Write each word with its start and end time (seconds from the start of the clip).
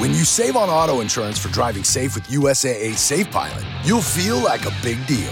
When 0.00 0.14
you 0.14 0.24
save 0.24 0.56
on 0.56 0.70
auto 0.70 1.02
insurance 1.02 1.38
for 1.38 1.50
driving 1.50 1.84
safe 1.84 2.14
with 2.14 2.26
USAA 2.28 2.96
Safe 2.96 3.30
Pilot, 3.30 3.66
you'll 3.84 4.00
feel 4.00 4.38
like 4.38 4.64
a 4.64 4.72
big 4.82 4.96
deal, 5.06 5.30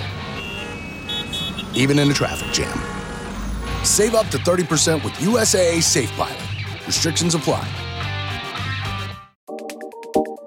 even 1.72 1.98
in 1.98 2.10
a 2.10 2.12
traffic 2.12 2.52
jam. 2.52 2.78
Save 3.82 4.14
up 4.14 4.26
to 4.28 4.36
30% 4.36 5.02
with 5.02 5.14
USAA 5.24 5.80
Safe 5.80 6.10
Pilot. 6.16 6.36
Restrictions 6.86 7.34
apply. 7.34 7.66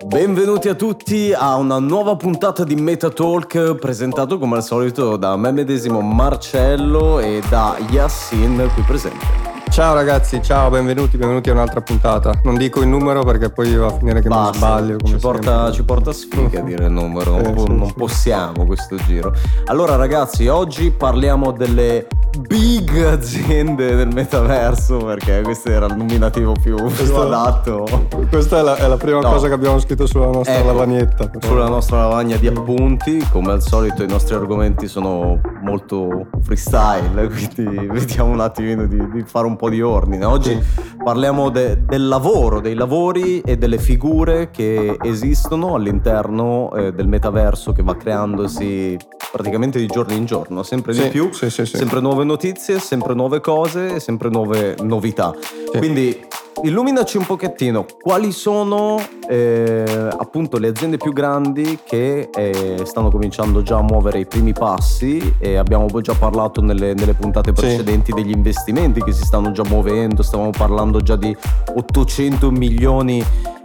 Benvenuti 0.05 0.67
a 0.67 0.75
tutti 0.75 1.33
a 1.33 1.55
una 1.55 1.79
nuova 1.79 2.15
puntata 2.15 2.63
di 2.63 2.75
Metatalk 2.75 3.73
presentato 3.79 4.37
come 4.37 4.57
al 4.57 4.63
solito 4.63 5.17
da 5.17 5.35
me 5.35 5.51
medesimo 5.51 5.99
Marcello 6.01 7.19
e 7.19 7.41
da 7.49 7.75
Yassin 7.89 8.69
qui 8.75 8.83
presente. 8.83 9.40
Ciao 9.71 9.93
ragazzi, 9.93 10.41
ciao, 10.43 10.69
benvenuti, 10.69 11.15
benvenuti 11.15 11.49
a 11.49 11.53
un'altra 11.53 11.79
puntata. 11.79 12.41
Non 12.43 12.57
dico 12.57 12.81
il 12.81 12.89
numero 12.89 13.23
perché 13.23 13.49
poi 13.49 13.73
va 13.73 13.85
a 13.85 13.97
finire 13.97 14.21
che 14.21 14.27
Basta, 14.27 14.51
mi 14.51 14.57
sbaglio. 14.57 14.97
Ci 14.97 15.15
porta, 15.15 15.71
ci 15.71 15.83
porta, 15.85 16.11
sfiga 16.11 16.59
dire 16.61 16.87
il 16.87 16.91
numero, 16.91 17.37
eh, 17.37 17.41
non, 17.53 17.57
sì, 17.57 17.71
non 17.71 17.87
sì. 17.87 17.93
possiamo 17.93 18.65
questo 18.65 18.97
giro. 18.97 19.33
Allora 19.67 19.95
ragazzi, 19.95 20.49
oggi 20.49 20.91
parliamo 20.91 21.53
delle 21.53 22.05
big 22.39 23.01
aziende 23.03 23.95
del 23.95 24.09
metaverso 24.13 24.97
perché 24.97 25.41
questo 25.41 25.69
era 25.69 25.85
il 25.85 25.95
nominativo 25.95 26.53
più, 26.61 26.75
più 26.75 27.15
adatto. 27.15 27.85
Questa 28.29 28.59
è 28.59 28.61
la, 28.61 28.75
è 28.75 28.87
la 28.87 28.97
prima 28.97 29.19
no. 29.19 29.29
cosa 29.29 29.47
che 29.47 29.53
abbiamo 29.53 29.79
scritto 29.79 30.05
sulla 30.05 30.27
nostra 30.27 30.57
ecco, 30.57 30.67
lavagnetta. 30.67 31.31
Sulla 31.39 31.67
nostra 31.67 31.97
lavagna 31.97 32.35
di 32.37 32.47
appunti, 32.47 33.25
come 33.31 33.53
al 33.53 33.61
solito 33.61 34.03
i 34.03 34.07
nostri 34.07 34.35
argomenti 34.35 34.87
sono 34.87 35.39
molto 35.61 36.27
freestyle, 36.41 37.27
quindi 37.31 37.87
vediamo 37.87 38.31
un 38.31 38.41
attimino 38.41 38.85
di, 38.85 39.09
di 39.11 39.23
fare 39.23 39.45
un 39.45 39.55
po' 39.61 39.69
di 39.69 39.81
ordine. 39.83 40.25
Oggi 40.25 40.59
parliamo 41.03 41.49
de, 41.51 41.85
del 41.85 42.07
lavoro, 42.07 42.59
dei 42.61 42.73
lavori 42.73 43.41
e 43.41 43.57
delle 43.57 43.77
figure 43.77 44.49
che 44.49 44.97
esistono 45.03 45.75
all'interno 45.75 46.73
eh, 46.73 46.91
del 46.91 47.07
metaverso 47.07 47.71
che 47.71 47.83
va 47.83 47.95
creandosi 47.95 48.97
praticamente 49.31 49.77
di 49.77 49.85
giorno 49.85 50.13
in 50.13 50.25
giorno, 50.25 50.63
sempre 50.63 50.93
sì, 50.93 51.03
di 51.03 51.09
più, 51.09 51.31
sì, 51.31 51.51
sì, 51.51 51.65
sempre 51.65 52.01
nuove 52.01 52.23
notizie, 52.23 52.79
sempre 52.79 53.13
nuove 53.13 53.39
cose, 53.39 53.99
sempre 53.99 54.29
nuove 54.29 54.75
novità. 54.81 55.31
Quindi 55.77 56.19
illuminaci 56.63 57.17
un 57.17 57.25
pochettino 57.25 57.85
quali 58.01 58.31
sono 58.31 58.99
eh, 59.27 60.09
appunto 60.17 60.57
le 60.57 60.67
aziende 60.67 60.97
più 60.97 61.13
grandi 61.13 61.79
che 61.83 62.29
eh, 62.33 62.81
stanno 62.83 63.09
cominciando 63.09 63.61
già 63.61 63.77
a 63.77 63.81
muovere 63.81 64.19
i 64.19 64.25
primi 64.25 64.53
passi 64.53 65.35
e 65.39 65.55
abbiamo 65.55 65.87
già 66.01 66.13
parlato 66.13 66.61
nelle, 66.61 66.93
nelle 66.93 67.13
puntate 67.13 67.53
precedenti 67.53 68.11
sì. 68.15 68.21
degli 68.21 68.31
investimenti 68.31 69.01
che 69.01 69.11
si 69.11 69.23
stanno 69.23 69.51
già 69.51 69.63
muovendo, 69.63 70.21
stavamo 70.21 70.51
parlando 70.51 70.99
già 70.99 71.15
di 71.15 71.35
800 71.75 72.51
milioni 72.51 73.23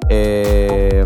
eh, 0.09 1.05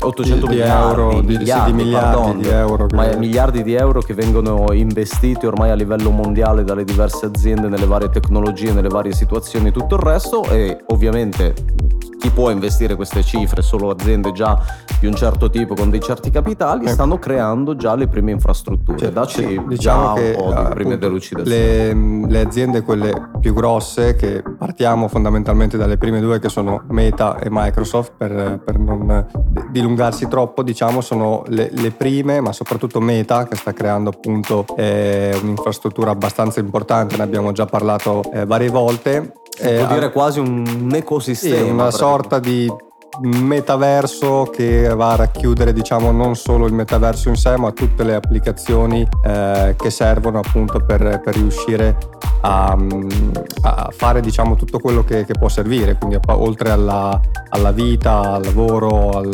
800 0.00 0.46
di, 0.46 0.54
miliardi, 0.54 1.00
euro, 1.00 1.20
di, 1.20 1.36
miliardi, 1.36 1.70
sì, 1.70 1.76
di 1.76 1.82
miliardi 1.84 2.16
pardon, 2.16 2.38
di 2.38 2.48
euro, 2.48 2.86
ma 2.94 3.16
miliardi 3.16 3.62
di 3.62 3.74
euro 3.74 4.00
che 4.00 4.14
vengono 4.14 4.72
investiti 4.72 5.46
ormai 5.46 5.70
a 5.70 5.74
livello 5.74 6.10
mondiale 6.10 6.64
dalle 6.64 6.84
diverse 6.84 7.26
aziende 7.26 7.68
nelle 7.68 7.86
varie 7.86 8.10
tecnologie, 8.10 8.72
nelle 8.72 8.88
varie 8.88 9.12
situazioni 9.12 9.68
e 9.68 9.72
tutto 9.72 9.94
il 9.94 10.02
resto 10.02 10.44
e 10.44 10.82
ovviamente 10.86 11.19
chi 12.20 12.30
può 12.30 12.50
investire 12.50 12.96
queste 12.96 13.22
cifre, 13.22 13.62
solo 13.62 13.88
aziende 13.90 14.30
già 14.32 14.62
di 15.00 15.06
un 15.06 15.14
certo 15.14 15.48
tipo 15.48 15.74
con 15.74 15.88
dei 15.88 16.00
certi 16.00 16.30
capitali, 16.30 16.84
eh. 16.84 16.90
stanno 16.90 17.18
creando 17.18 17.74
già 17.74 17.94
le 17.94 18.08
prime 18.08 18.30
infrastrutture. 18.30 18.98
Cioè, 18.98 19.10
Dacci 19.10 19.42
sì, 19.42 19.62
diciamo 19.66 20.14
prime 20.74 20.98
delucidazioni. 20.98 21.58
Le, 21.58 22.28
le, 22.28 22.40
aziende, 22.40 22.82
quelle 22.82 23.30
più 23.40 23.54
grosse, 23.54 24.16
che 24.16 24.42
partiamo 24.42 25.08
fondamentalmente 25.08 25.78
dalle 25.78 25.96
prime 25.96 26.20
due 26.20 26.38
che 26.38 26.50
sono 26.50 26.82
Meta 26.88 27.38
e 27.38 27.48
Microsoft, 27.50 28.12
per, 28.18 28.60
per 28.62 28.78
non 28.78 29.26
dilungarsi 29.70 30.28
troppo, 30.28 30.62
diciamo, 30.62 31.00
sono 31.00 31.42
le, 31.46 31.70
le, 31.72 31.90
prime, 31.90 32.40
ma 32.40 32.52
soprattutto 32.52 33.00
Meta 33.00 33.46
che 33.46 33.56
sta 33.56 33.72
creando 33.72 34.10
appunto 34.10 34.66
eh, 34.76 35.38
un'infrastruttura 35.42 36.10
abbastanza 36.10 36.60
importante, 36.60 37.16
ne 37.16 37.22
abbiamo 37.22 37.52
già 37.52 37.64
parlato 37.64 38.22
eh, 38.30 38.44
varie 38.44 38.68
volte 38.68 39.32
eh, 39.58 39.76
può 39.78 39.94
dire 39.94 40.10
quasi 40.10 40.38
un 40.38 40.90
ecosistema. 40.92 41.56
Sì, 41.56 41.70
una 41.70 41.90
sorta 41.90 42.38
di 42.38 42.70
metaverso 43.22 44.48
che 44.52 44.88
va 44.94 45.12
a 45.12 45.16
racchiudere 45.16 45.72
diciamo 45.72 46.12
non 46.12 46.36
solo 46.36 46.66
il 46.66 46.72
metaverso 46.72 47.28
in 47.28 47.36
sé 47.36 47.56
ma 47.56 47.72
tutte 47.72 48.04
le 48.04 48.14
applicazioni 48.14 49.06
eh, 49.24 49.74
che 49.76 49.90
servono 49.90 50.38
appunto 50.38 50.78
per, 50.78 51.20
per 51.22 51.34
riuscire 51.34 51.98
a, 52.40 52.76
a, 53.62 53.88
fare 53.92 54.20
diciamo 54.20 54.56
tutto 54.56 54.78
quello 54.78 55.04
che, 55.04 55.24
che 55.24 55.32
può 55.32 55.48
servire 55.48 55.96
quindi 55.96 56.18
oltre 56.28 56.70
alla, 56.70 57.20
alla, 57.50 57.72
vita 57.72 58.34
al 58.34 58.44
lavoro 58.44 59.10
al, 59.10 59.32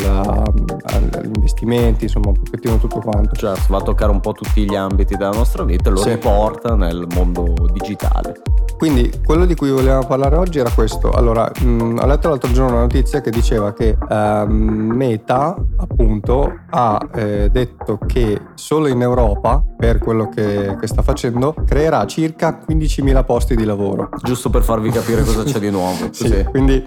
agli 0.83 1.31
investimenti 1.35 2.05
insomma 2.05 2.27
un 2.27 2.41
pochettino 2.41 2.77
tutto 2.77 2.99
quanto 2.99 3.35
certo 3.35 3.65
va 3.69 3.77
a 3.77 3.81
toccare 3.81 4.11
un 4.11 4.19
po' 4.19 4.31
tutti 4.33 4.63
gli 4.69 4.75
ambiti 4.75 5.15
della 5.15 5.31
nostra 5.31 5.63
vita 5.63 5.89
e 5.89 5.93
lo 5.93 5.99
sì. 5.99 6.09
riporta 6.09 6.75
nel 6.75 7.07
mondo 7.13 7.53
digitale 7.71 8.41
quindi 8.77 9.11
quello 9.25 9.45
di 9.45 9.55
cui 9.55 9.71
volevamo 9.71 10.05
parlare 10.05 10.35
oggi 10.35 10.59
era 10.59 10.69
questo. 10.69 11.09
Allora, 11.09 11.51
mh, 11.59 11.97
ho 11.99 12.05
letto 12.05 12.29
l'altro 12.29 12.51
giorno 12.51 12.73
una 12.73 12.81
notizia 12.81 13.21
che 13.21 13.31
diceva 13.31 13.73
che 13.73 13.97
ehm, 14.07 14.51
Meta, 14.51 15.55
appunto, 15.77 16.59
ha 16.69 16.99
eh, 17.15 17.49
detto 17.51 17.97
che 18.05 18.39
solo 18.53 18.87
in 18.87 19.01
Europa, 19.01 19.63
per 19.75 19.97
quello 19.97 20.29
che, 20.29 20.77
che, 20.79 20.85
sta 20.85 21.01
facendo, 21.01 21.55
creerà 21.65 22.05
circa 22.05 22.59
15.000 22.97 23.25
posti 23.25 23.55
di 23.55 23.63
lavoro. 23.63 24.09
Giusto 24.23 24.49
per 24.49 24.63
farvi 24.63 24.89
capire 24.89 25.23
cosa 25.23 25.43
c'è 25.43 25.59
di 25.59 25.69
nuovo. 25.69 26.09
sì, 26.11 26.27
sì. 26.27 26.43
quindi 26.49 26.85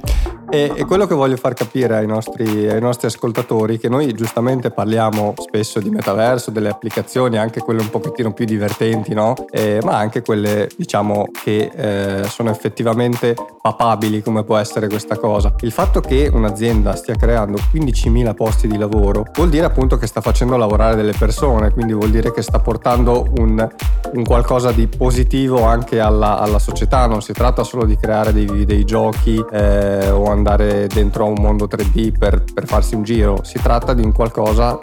e, 0.51 0.73
e, 0.75 0.85
quello 0.85 1.07
che 1.07 1.15
voglio 1.15 1.37
far 1.37 1.55
capire 1.55 1.97
ai 1.97 2.07
nostri, 2.07 2.69
ai 2.69 2.81
nostri, 2.81 3.07
ascoltatori, 3.07 3.79
che 3.79 3.89
noi 3.89 4.13
giustamente 4.15 4.71
parliamo 4.71 5.35
spesso 5.39 5.79
di 5.79 5.91
metaverso, 5.91 6.51
delle 6.51 6.69
applicazioni, 6.69 7.39
anche 7.39 7.61
quelle 7.61 7.81
un 7.81 7.89
pochettino 7.89 8.33
più 8.33 8.45
divertenti, 8.45 9.15
no? 9.15 9.35
Eh, 9.51 9.79
ma 9.85 9.97
anche 9.97 10.23
quelle, 10.23 10.69
diciamo, 10.77 11.29
che 11.43 11.71
eh, 11.73 12.25
sono 12.25 12.51
effettivamente 12.51 13.35
papabili, 13.63 14.23
come 14.23 14.43
può 14.43 14.57
essere 14.57 14.89
questa 14.89 15.17
cosa. 15.17 15.55
Il 15.61 15.73
fatto 15.73 16.01
che 16.01 16.29
un'azienda 16.33 16.97
stia 16.97 17.15
creando 17.15 17.59
15.000 17.73 18.35
posti 18.35 18.67
di 18.67 18.77
lavoro 18.77 19.25
vuol 19.35 19.51
dire 19.51 19.67
appunto 19.67 19.99
che 19.99 20.07
sta 20.07 20.21
facendo 20.21 20.57
lavorare 20.57 20.97
delle 20.97 21.15
persone, 21.17 21.71
quindi 21.71 21.93
vuol 21.93 22.11
dire 22.11 22.33
che 22.33 22.43
sta 22.43 22.59
portando 22.59 23.27
un, 23.37 23.69
un 24.15 24.25
qualcosa 24.25 24.73
di 24.73 24.89
positivo 24.89 25.63
anche 25.65 26.01
alla, 26.01 26.39
alla, 26.39 26.59
società. 26.59 27.07
Non 27.07 27.23
si 27.23 27.33
tratta 27.33 27.63
solo 27.63 27.85
di 27.85 27.97
creare 27.97 28.33
dei 28.33 28.47
videogiochi 28.47 29.45
eh, 29.53 30.11
o 30.11 30.25
andare 30.25 30.40
dentro 30.43 31.25
a 31.25 31.29
un 31.29 31.37
mondo 31.39 31.67
3D 31.67 32.17
per, 32.19 32.45
per 32.53 32.67
farsi 32.67 32.95
un 32.95 33.03
giro, 33.03 33.41
si 33.43 33.61
tratta 33.61 33.95
di 33.95 34.03
un 34.03 34.13
qualcosa 34.13 34.79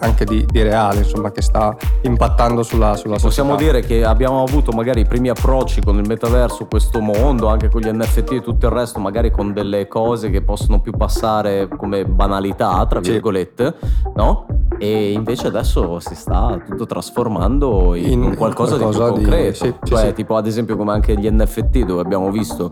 anche 0.00 0.24
di, 0.24 0.46
di, 0.46 0.62
reale, 0.62 0.98
insomma, 0.98 1.32
che 1.32 1.42
sta 1.42 1.76
impattando 2.02 2.62
sulla, 2.62 2.96
sulla 2.96 3.16
Possiamo 3.18 3.56
dire 3.56 3.80
che 3.80 4.04
abbiamo 4.04 4.42
avuto 4.42 4.70
magari 4.70 5.00
i 5.00 5.06
primi 5.06 5.28
approcci 5.28 5.80
con 5.80 5.98
il 5.98 6.06
metaverso, 6.06 6.66
questo 6.66 7.00
mondo, 7.00 7.48
anche 7.48 7.68
con 7.68 7.80
gli 7.80 7.90
NFT 7.90 8.32
e 8.32 8.40
tutto 8.40 8.66
il 8.66 8.72
resto, 8.72 9.00
magari 9.00 9.30
con 9.30 9.52
delle 9.52 9.88
cose 9.88 10.30
che 10.30 10.42
possono 10.42 10.80
più 10.80 10.92
passare 10.92 11.68
come 11.76 12.04
banalità, 12.04 12.84
tra 12.86 13.00
virgolette, 13.00 13.74
sì. 13.80 14.10
no? 14.14 14.46
E 14.78 15.10
invece 15.10 15.48
adesso 15.48 15.98
si 15.98 16.14
sta 16.14 16.62
tutto 16.64 16.86
trasformando 16.86 17.96
in, 17.96 18.22
in 18.22 18.36
qualcosa, 18.36 18.76
qualcosa, 18.76 19.08
di 19.08 19.14
più 19.14 19.22
concreto. 19.22 19.64
Di, 19.64 19.70
sì, 19.70 19.74
cioè, 19.82 20.06
sì, 20.06 20.12
tipo 20.12 20.36
ad 20.36 20.46
esempio 20.46 20.76
come 20.76 20.92
anche 20.92 21.18
gli 21.18 21.28
NFT, 21.28 21.84
dove 21.84 22.00
abbiamo 22.00 22.30
visto 22.30 22.70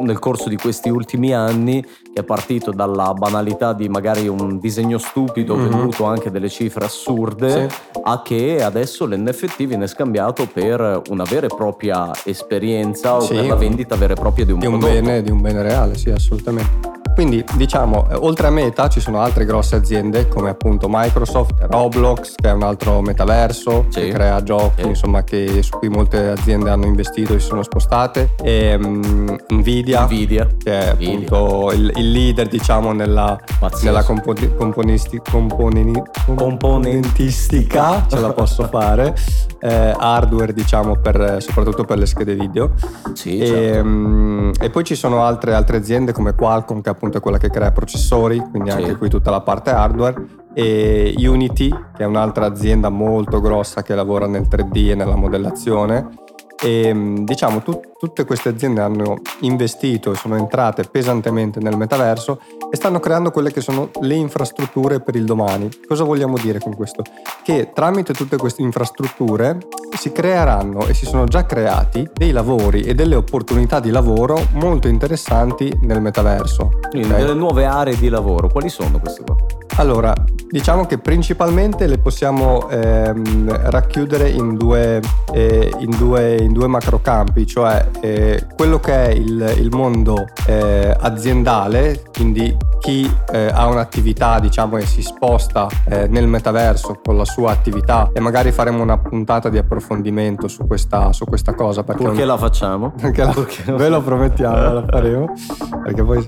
nel 0.00 0.18
corso 0.20 0.48
di 0.48 0.56
questi 0.56 0.90
ultimi 0.90 1.34
anni 1.34 1.53
che 1.62 2.20
è 2.20 2.22
partito 2.22 2.70
dalla 2.70 3.12
banalità 3.12 3.72
di 3.72 3.88
magari 3.88 4.28
un 4.28 4.58
disegno 4.58 4.98
stupido 4.98 5.56
mm-hmm. 5.56 5.68
venduto 5.68 6.04
anche 6.04 6.30
delle 6.30 6.48
cifre 6.48 6.84
assurde, 6.84 7.68
sì. 7.68 7.76
a 8.02 8.22
che 8.22 8.62
adesso 8.62 9.06
l'NFT 9.06 9.64
viene 9.64 9.86
scambiato 9.86 10.46
per 10.46 11.02
una 11.10 11.24
vera 11.24 11.46
e 11.46 11.54
propria 11.54 12.10
esperienza 12.24 13.16
o 13.16 13.26
per 13.26 13.46
la 13.46 13.56
vendita 13.56 13.96
vera 13.96 14.12
e 14.14 14.16
propria 14.16 14.44
di 14.44 14.52
un, 14.52 14.58
di 14.58 14.66
un 14.66 14.78
bene, 14.78 15.22
di 15.22 15.30
un 15.30 15.40
bene 15.40 15.62
reale, 15.62 15.96
sì, 15.96 16.10
assolutamente. 16.10 16.93
Quindi 17.14 17.44
diciamo, 17.54 18.08
eh, 18.10 18.16
oltre 18.16 18.48
a 18.48 18.50
Meta 18.50 18.88
ci 18.88 18.98
sono 18.98 19.20
altre 19.20 19.44
grosse 19.44 19.76
aziende 19.76 20.26
come 20.26 20.50
appunto 20.50 20.88
Microsoft, 20.90 21.64
Roblox, 21.70 22.34
che 22.34 22.48
è 22.48 22.52
un 22.52 22.62
altro 22.64 23.00
metaverso 23.00 23.86
sì. 23.88 24.00
che 24.00 24.08
crea 24.08 24.42
giochi, 24.42 24.82
sì. 24.82 24.88
insomma, 24.88 25.22
che, 25.22 25.62
su 25.62 25.78
cui 25.78 25.88
molte 25.88 26.30
aziende 26.30 26.70
hanno 26.70 26.86
investito 26.86 27.34
e 27.34 27.38
si 27.38 27.46
sono 27.46 27.62
spostate, 27.62 28.34
e 28.42 28.74
um, 28.74 29.36
Nvidia, 29.48 30.04
Nvidia, 30.04 30.48
che 30.58 30.80
è 30.80 30.92
Nvidia. 30.94 31.08
appunto 31.08 31.72
il, 31.72 31.92
il, 31.94 32.10
leader, 32.10 32.48
diciamo, 32.48 32.92
nella, 32.92 33.38
nella 33.82 34.02
compo- 34.02 34.34
componisti- 34.56 35.20
componini- 35.22 36.02
componentistica, 36.34 38.06
ce 38.08 38.18
la 38.18 38.32
posso 38.32 38.66
fare, 38.68 39.14
eh, 39.60 39.94
hardware, 39.96 40.52
diciamo, 40.52 40.96
per, 40.96 41.36
soprattutto 41.38 41.84
per 41.84 41.98
le 41.98 42.06
schede 42.06 42.34
video. 42.34 42.72
Sì, 43.12 43.38
e, 43.38 43.46
certo. 43.46 43.86
um, 43.86 44.50
e 44.60 44.70
poi 44.70 44.82
ci 44.82 44.96
sono 44.96 45.22
altre, 45.22 45.54
altre 45.54 45.76
aziende 45.76 46.12
come 46.12 46.34
Qualcomm, 46.34 46.80
che 46.80 46.88
appunto 46.88 47.03
appunto 47.04 47.18
è 47.18 47.20
quella 47.20 47.38
che 47.38 47.50
crea 47.50 47.70
processori, 47.70 48.38
quindi 48.50 48.70
sì. 48.70 48.76
anche 48.76 48.96
qui 48.96 49.08
tutta 49.08 49.30
la 49.30 49.40
parte 49.40 49.70
hardware, 49.70 50.42
e 50.54 51.14
Unity, 51.18 51.68
che 51.68 52.02
è 52.02 52.06
un'altra 52.06 52.46
azienda 52.46 52.88
molto 52.88 53.40
grossa 53.40 53.82
che 53.82 53.94
lavora 53.94 54.26
nel 54.26 54.46
3D 54.48 54.90
e 54.90 54.94
nella 54.94 55.16
modellazione, 55.16 56.08
E 56.62 57.14
diciamo 57.24 57.60
tu, 57.60 57.78
tutte 58.04 58.26
queste 58.26 58.50
aziende 58.50 58.82
hanno 58.82 59.22
investito 59.40 60.12
e 60.12 60.14
sono 60.14 60.36
entrate 60.36 60.84
pesantemente 60.84 61.58
nel 61.58 61.74
metaverso 61.74 62.38
e 62.70 62.76
stanno 62.76 63.00
creando 63.00 63.30
quelle 63.30 63.50
che 63.50 63.62
sono 63.62 63.90
le 64.02 64.14
infrastrutture 64.14 65.00
per 65.00 65.16
il 65.16 65.24
domani. 65.24 65.70
Cosa 65.88 66.04
vogliamo 66.04 66.36
dire 66.36 66.58
con 66.58 66.76
questo? 66.76 67.02
Che 67.42 67.70
tramite 67.72 68.12
tutte 68.12 68.36
queste 68.36 68.60
infrastrutture 68.60 69.56
si 69.96 70.12
creeranno 70.12 70.86
e 70.86 70.92
si 70.92 71.06
sono 71.06 71.24
già 71.24 71.46
creati 71.46 72.06
dei 72.12 72.30
lavori 72.30 72.82
e 72.82 72.94
delle 72.94 73.14
opportunità 73.14 73.80
di 73.80 73.90
lavoro 73.90 74.48
molto 74.52 74.86
interessanti 74.86 75.74
nel 75.80 76.02
metaverso. 76.02 76.80
Quindi 76.90 77.08
okay? 77.08 77.22
delle 77.22 77.34
nuove 77.34 77.64
aree 77.64 77.96
di 77.96 78.10
lavoro, 78.10 78.48
quali 78.48 78.68
sono 78.68 78.98
queste 78.98 79.22
qua? 79.22 79.36
Allora, 79.76 80.14
diciamo 80.48 80.86
che 80.86 80.98
principalmente 80.98 81.88
le 81.88 81.98
possiamo 81.98 82.68
ehm, 82.68 83.70
racchiudere 83.70 84.28
in 84.28 84.56
due, 84.56 85.00
eh, 85.32 85.72
in, 85.78 85.90
due, 85.96 86.36
in 86.36 86.52
due, 86.52 86.68
macrocampi, 86.68 87.44
cioè 87.44 87.84
eh, 88.00 88.46
quello 88.54 88.78
che 88.80 88.92
è 88.92 89.10
il, 89.10 89.54
il 89.58 89.68
mondo 89.70 90.26
eh, 90.46 90.94
aziendale, 90.98 92.02
quindi 92.12 92.56
chi 92.80 93.10
eh, 93.32 93.46
ha 93.46 93.66
un'attività 93.66 94.38
diciamo 94.40 94.76
e 94.76 94.84
si 94.84 95.00
sposta 95.02 95.66
eh, 95.88 96.06
nel 96.06 96.26
metaverso 96.26 97.00
con 97.02 97.16
la 97.16 97.24
sua 97.24 97.50
attività 97.52 98.10
e 98.12 98.20
magari 98.20 98.52
faremo 98.52 98.82
una 98.82 98.98
puntata 98.98 99.48
di 99.48 99.56
approfondimento 99.56 100.48
su 100.48 100.66
questa, 100.66 101.12
su 101.12 101.24
questa 101.24 101.54
cosa 101.54 101.82
perché, 101.82 102.04
perché 102.04 102.24
la 102.24 102.36
facciamo. 102.36 102.92
Perché, 103.04 103.24
la, 103.24 103.32
perché 103.32 103.72
ve 103.72 103.88
lo 103.88 104.02
promettiamo 104.02 104.72
la 104.72 104.84
faremo 104.88 105.32
perché 105.82 106.02
poi 106.02 106.18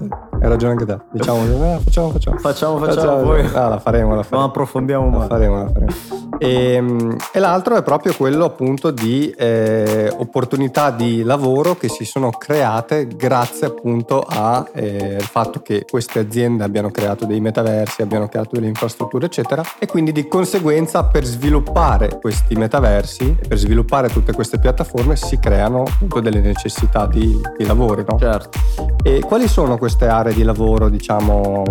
hai 0.41 0.49
ragione 0.49 0.73
anche 0.73 0.85
te. 0.85 0.99
Diciamo 1.12 1.43
eh, 1.45 1.79
facciamo 1.83 2.11
facciamo. 2.11 2.39
Facciamo 2.39 2.79
facciamo, 2.79 2.79
facciamo 2.79 3.23
poi. 3.23 3.47
ah, 3.55 3.69
la 3.69 3.79
faremo 3.79 4.15
la 4.15 4.23
faremo. 4.23 4.41
Non 4.41 4.51
approfondiamo 4.51 5.09
mai. 5.09 5.19
La 5.21 5.27
faremo 5.27 5.57
la 5.62 5.69
faremo. 5.69 5.93
E, 6.39 6.73
ehm, 6.75 7.17
e, 7.33 7.39
l'altro 7.39 7.77
è 7.77 7.83
proprio 7.83 8.15
quello 8.15 8.45
appunto 8.45 8.91
di 8.91 9.31
eh, 9.31 10.12
opportunità 10.17 10.91
di 10.91 11.23
lavoro 11.23 11.56
che 11.62 11.88
si 11.88 12.05
sono 12.05 12.31
create 12.31 13.06
grazie 13.06 13.67
appunto 13.67 14.25
al 14.29 14.69
eh, 14.75 15.19
fatto 15.20 15.61
che 15.61 15.87
queste 15.88 16.19
aziende 16.19 16.64
abbiano 16.64 16.91
creato 16.91 17.25
dei 17.25 17.41
metaversi, 17.41 18.03
abbiano 18.03 18.29
creato 18.29 18.50
delle 18.53 18.67
infrastrutture 18.67 19.26
eccetera 19.26 19.62
e 19.79 19.87
quindi 19.87 20.12
di 20.12 20.29
conseguenza 20.29 21.05
per 21.05 21.25
sviluppare 21.25 22.19
questi 22.20 22.55
metaversi 22.56 23.37
e 23.41 23.49
per 23.49 23.56
sviluppare 23.56 24.08
tutte 24.08 24.32
queste 24.32 24.58
piattaforme 24.58 25.17
si 25.17 25.38
creano 25.38 25.85
appunto 25.85 26.20
delle 26.20 26.41
necessità 26.41 27.06
di, 27.06 27.41
di 27.56 27.64
lavoro. 27.64 28.05
No? 28.06 28.19
Certo. 28.19 28.59
E 29.02 29.20
quali 29.20 29.49
sono 29.49 29.79
queste 29.79 30.09
aree 30.09 30.35
di 30.35 30.43
lavoro 30.43 30.88
diciamo 30.88 31.62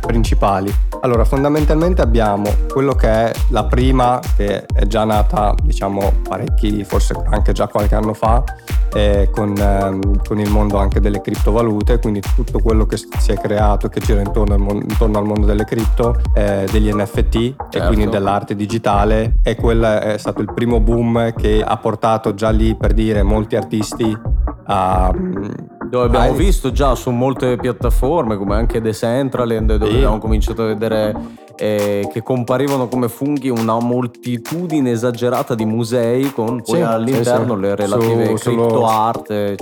principali? 0.00 0.72
Allora 1.00 1.24
fondamentalmente 1.24 2.00
abbiamo 2.00 2.48
quello 2.68 2.94
che 2.94 3.08
è 3.08 3.32
la 3.48 3.64
prima 3.64 4.20
che 4.36 4.66
è 4.66 4.86
già 4.86 5.04
nata 5.04 5.54
diciamo 5.62 6.20
parecchi, 6.28 6.84
forse 6.84 7.14
anche 7.30 7.52
già 7.52 7.66
qualche 7.66 7.94
anno 7.94 8.12
fa, 8.12 8.42
con, 9.30 9.54
ehm, 9.56 10.22
con, 10.26 10.38
il 10.38 10.50
mondo 10.50 10.78
anche 10.78 11.00
delle 11.00 11.20
criptovalute, 11.20 11.98
quindi 11.98 12.20
tutto 12.34 12.60
quello 12.60 12.86
che 12.86 12.96
si 12.96 13.30
è 13.30 13.36
creato, 13.36 13.88
che 13.88 14.00
gira 14.00 14.20
intorno 14.20 14.54
al, 14.54 14.60
mondo, 14.60 14.84
intorno 14.88 15.18
al 15.18 15.24
mondo 15.24 15.46
delle 15.46 15.64
cripto, 15.64 16.16
eh, 16.34 16.66
degli 16.70 16.92
NFT 16.92 17.32
certo. 17.32 17.78
e 17.78 17.86
quindi 17.86 18.08
dell'arte 18.08 18.54
digitale 18.54 19.36
e 19.42 19.54
quello 19.56 19.86
è 19.86 20.16
stato 20.18 20.40
il 20.40 20.52
primo 20.52 20.80
boom 20.80 21.32
che 21.34 21.62
ha 21.62 21.76
portato 21.76 22.34
già 22.34 22.50
lì 22.50 22.74
per 22.74 22.92
dire 22.92 23.22
molti 23.22 23.56
artisti 23.56 24.16
a... 24.66 25.12
Dove 25.88 26.06
abbiamo 26.06 26.32
ai... 26.32 26.36
visto 26.36 26.72
già 26.72 26.96
su 26.96 27.10
molte 27.10 27.56
piattaforme 27.56 28.36
come 28.36 28.56
anche 28.56 28.80
Decentraland 28.80 29.76
dove 29.76 29.90
sì. 29.90 29.96
abbiamo 29.98 30.18
cominciato 30.18 30.64
a 30.64 30.66
vedere 30.66 31.14
eh, 31.56 32.08
che 32.12 32.22
comparivano 32.22 32.88
come 32.88 33.08
funghi 33.08 33.48
una 33.48 33.78
moltitudine 33.78 34.90
esagerata 34.90 35.54
di 35.54 35.64
musei 35.64 36.32
con 36.32 36.62
poi 36.62 36.76
sì, 36.76 36.82
all'interno 36.82 37.54
sì, 37.54 37.60
sì. 37.60 37.66
le 37.66 37.74
relative 37.74 38.36
Su, 38.36 38.50
crypto 38.50 38.86
art 38.86 39.54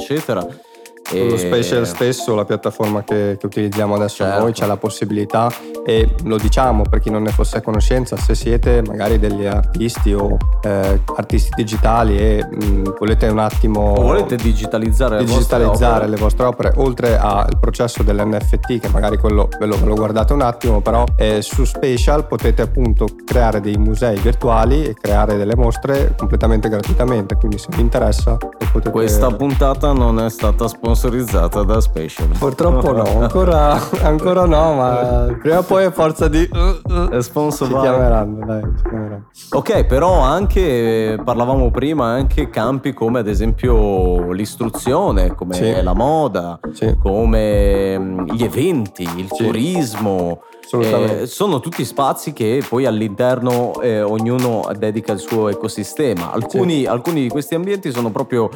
eccetera 1.05 1.31
lo 1.31 1.37
Special 1.37 1.87
stesso, 1.87 2.35
la 2.35 2.45
piattaforma 2.45 3.05
che, 3.05 3.37
che 3.39 3.47
utilizziamo 3.47 3.95
adesso 3.95 4.25
certo. 4.25 4.41
noi, 4.41 4.53
c'è 4.53 4.67
la 4.67 4.77
possibilità 4.77 5.53
e 5.87 6.15
lo 6.25 6.39
diciamo 6.39 6.83
per 6.89 7.01
chi 7.01 7.11
non 7.11 7.23
ne 7.23 7.31
fosse 7.31 7.59
a 7.59 7.61
conoscenza, 7.61 8.17
se 8.17 8.35
siete 8.35 8.83
magari 8.87 9.19
degli 9.19 9.45
artisti 9.45 10.15
o 10.15 10.37
eh, 10.63 11.01
artisti 11.17 11.51
digitali 11.55 12.19
e 12.19 12.45
mh, 12.45 12.95
volete 12.99 13.29
un 13.29 13.39
attimo... 13.39 13.93
O 13.93 14.03
volete 14.03 14.37
digitalizzare, 14.37 15.23
digitalizzare 15.23 16.09
le, 16.09 16.17
vostre 16.17 16.47
opere, 16.47 16.73
oltre 16.77 17.19
al 17.19 17.59
processo 17.61 18.03
dell'NFT, 18.03 18.81
che 18.81 18.89
magari 18.89 19.19
quello 19.19 19.49
ve 19.59 19.67
lo, 19.67 19.77
ve 19.77 19.87
lo 19.87 19.95
guardate 19.95 20.33
un 20.33 20.41
attimo, 20.41 20.81
però 20.81 21.05
eh, 21.17 21.43
su 21.43 21.65
Special 21.65 22.27
potete 22.27 22.63
appunto 22.63 23.07
creare 23.25 23.61
dei 23.61 23.77
musei 23.77 24.19
virtuali 24.19 24.85
e 24.85 24.95
creare 24.95 25.37
delle 25.37 25.55
mostre 25.55 26.15
completamente 26.17 26.69
gratuitamente, 26.69 27.37
quindi 27.37 27.59
se 27.59 27.69
vi 27.71 27.83
interessa 27.83 28.39
potete... 28.73 28.91
Questa 28.91 29.31
puntata 29.31 29.93
non 29.93 30.19
è 30.19 30.31
stata 30.31 30.67
sponsorizzata 30.67 30.93
sponsorizzata 31.05 31.63
da 31.65 31.81
Special. 31.81 32.29
Purtroppo 32.39 32.93
no, 32.93 33.05
ancora, 33.21 33.79
ancora 34.03 34.47
no, 34.47 34.75
ma 34.75 35.37
prima 35.39 35.59
o 35.59 35.63
poi 35.63 35.85
a 35.85 35.91
forza 35.91 36.29
di... 36.29 36.49
Uh, 36.51 36.93
uh, 36.93 37.21
sponsor 37.21 37.69
ci 37.69 37.75
chiameranno, 37.75 38.47
dai, 38.47 38.63
ci 38.77 38.83
chiameranno. 38.89 39.27
Ok, 39.51 39.85
però 39.85 40.21
anche, 40.21 41.21
parlavamo 41.23 41.71
prima, 41.71 42.07
anche 42.07 42.49
campi 42.49 42.95
come 42.95 43.19
ad 43.19 43.29
esempio 43.29 44.33
l'istruzione, 44.33 45.35
come 45.35 45.55
sì. 45.55 45.83
la 45.83 45.95
moda, 45.95 46.59
sì. 46.73 46.97
come 46.99 48.25
gli 48.33 48.43
eventi, 48.43 49.03
il 49.03 49.29
sì. 49.31 49.45
turismo. 49.45 50.41
Eh, 50.73 51.27
sono 51.27 51.61
tutti 51.61 51.85
spazi 51.85 52.33
che 52.33 52.65
poi 52.67 52.87
all'interno 52.87 53.81
eh, 53.81 54.01
ognuno 54.01 54.67
dedica 54.77 55.13
il 55.13 55.19
suo 55.19 55.51
ecosistema. 55.51 56.33
Alcuni, 56.33 56.81
sì. 56.81 56.87
alcuni, 56.87 57.21
di 57.21 57.29
questi 57.29 57.55
ambienti 57.55 57.93
sono 57.93 58.11
proprio 58.11 58.49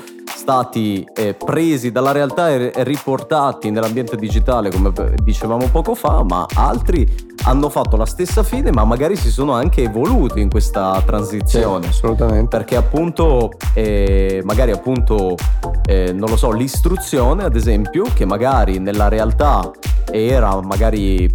stati 0.49 1.07
eh, 1.15 1.35
presi 1.35 1.93
dalla 1.93 2.11
realtà 2.11 2.49
e 2.49 2.73
riportati 2.77 3.71
nell'ambiente 3.71 4.17
digitale, 4.17 4.71
come 4.71 4.91
dicevamo 5.23 5.69
poco 5.69 5.95
fa, 5.95 6.25
ma 6.25 6.47
altri 6.55 7.07
hanno 7.45 7.69
fatto 7.69 7.99
la 7.99 8.07
stessa 8.07 8.43
fine, 8.43 8.73
ma 8.73 8.85
magari 8.85 9.15
si 9.15 9.31
sono 9.31 9.53
anche 9.53 9.83
evoluti 9.83 10.41
in 10.41 10.49
questa 10.49 11.03
transizione. 11.05 11.83
Sì, 11.83 11.89
assolutamente. 11.91 12.57
Perché 12.57 12.77
appunto, 12.77 13.53
eh, 13.75 14.41
magari 14.43 14.71
appunto, 14.71 15.35
eh, 15.85 16.15
non 16.15 16.31
lo 16.31 16.37
so, 16.39 16.51
l'istruzione, 16.51 17.45
ad 17.45 17.55
esempio, 17.55 18.05
che 18.15 18.25
magari 18.25 18.79
nella 18.79 19.09
realtà 19.09 19.71
era 20.11 20.59
magari 20.63 21.31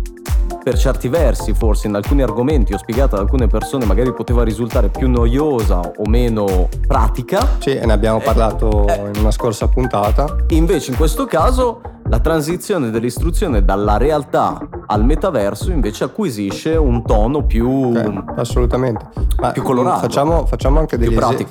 per 0.63 0.77
certi 0.77 1.09
versi, 1.09 1.53
forse 1.53 1.87
in 1.87 1.95
alcuni 1.95 2.21
argomenti 2.21 2.73
ho 2.73 2.77
spiegato 2.77 3.15
ad 3.15 3.21
alcune 3.21 3.47
persone, 3.47 3.85
magari 3.85 4.13
poteva 4.13 4.43
risultare 4.43 4.87
più 4.87 5.09
noiosa 5.09 5.79
o 5.79 6.07
meno 6.07 6.69
pratica. 6.87 7.57
Sì, 7.59 7.79
ne 7.83 7.91
abbiamo 7.91 8.19
eh, 8.19 8.23
parlato 8.23 8.87
eh, 8.87 9.09
in 9.13 9.19
una 9.19 9.31
scorsa 9.31 9.67
puntata. 9.67 10.37
Invece 10.49 10.91
in 10.91 10.97
questo 10.97 11.25
caso 11.25 11.81
la 12.07 12.19
transizione 12.19 12.91
dell'istruzione 12.91 13.65
dalla 13.65 13.97
realtà 13.97 14.57
al 14.87 15.03
metaverso 15.03 15.71
invece 15.71 16.05
acquisisce 16.05 16.75
un 16.75 17.03
tono 17.03 17.43
più... 17.43 17.89
Okay, 17.89 18.23
assolutamente. 18.37 19.05
Ma 19.39 19.51
più 19.51 19.63
colorato. 19.63 19.99
Facciamo, 19.99 20.45
facciamo 20.45 20.79
anche 20.79 20.97
degli 20.97 21.13
esempi. 21.13 21.47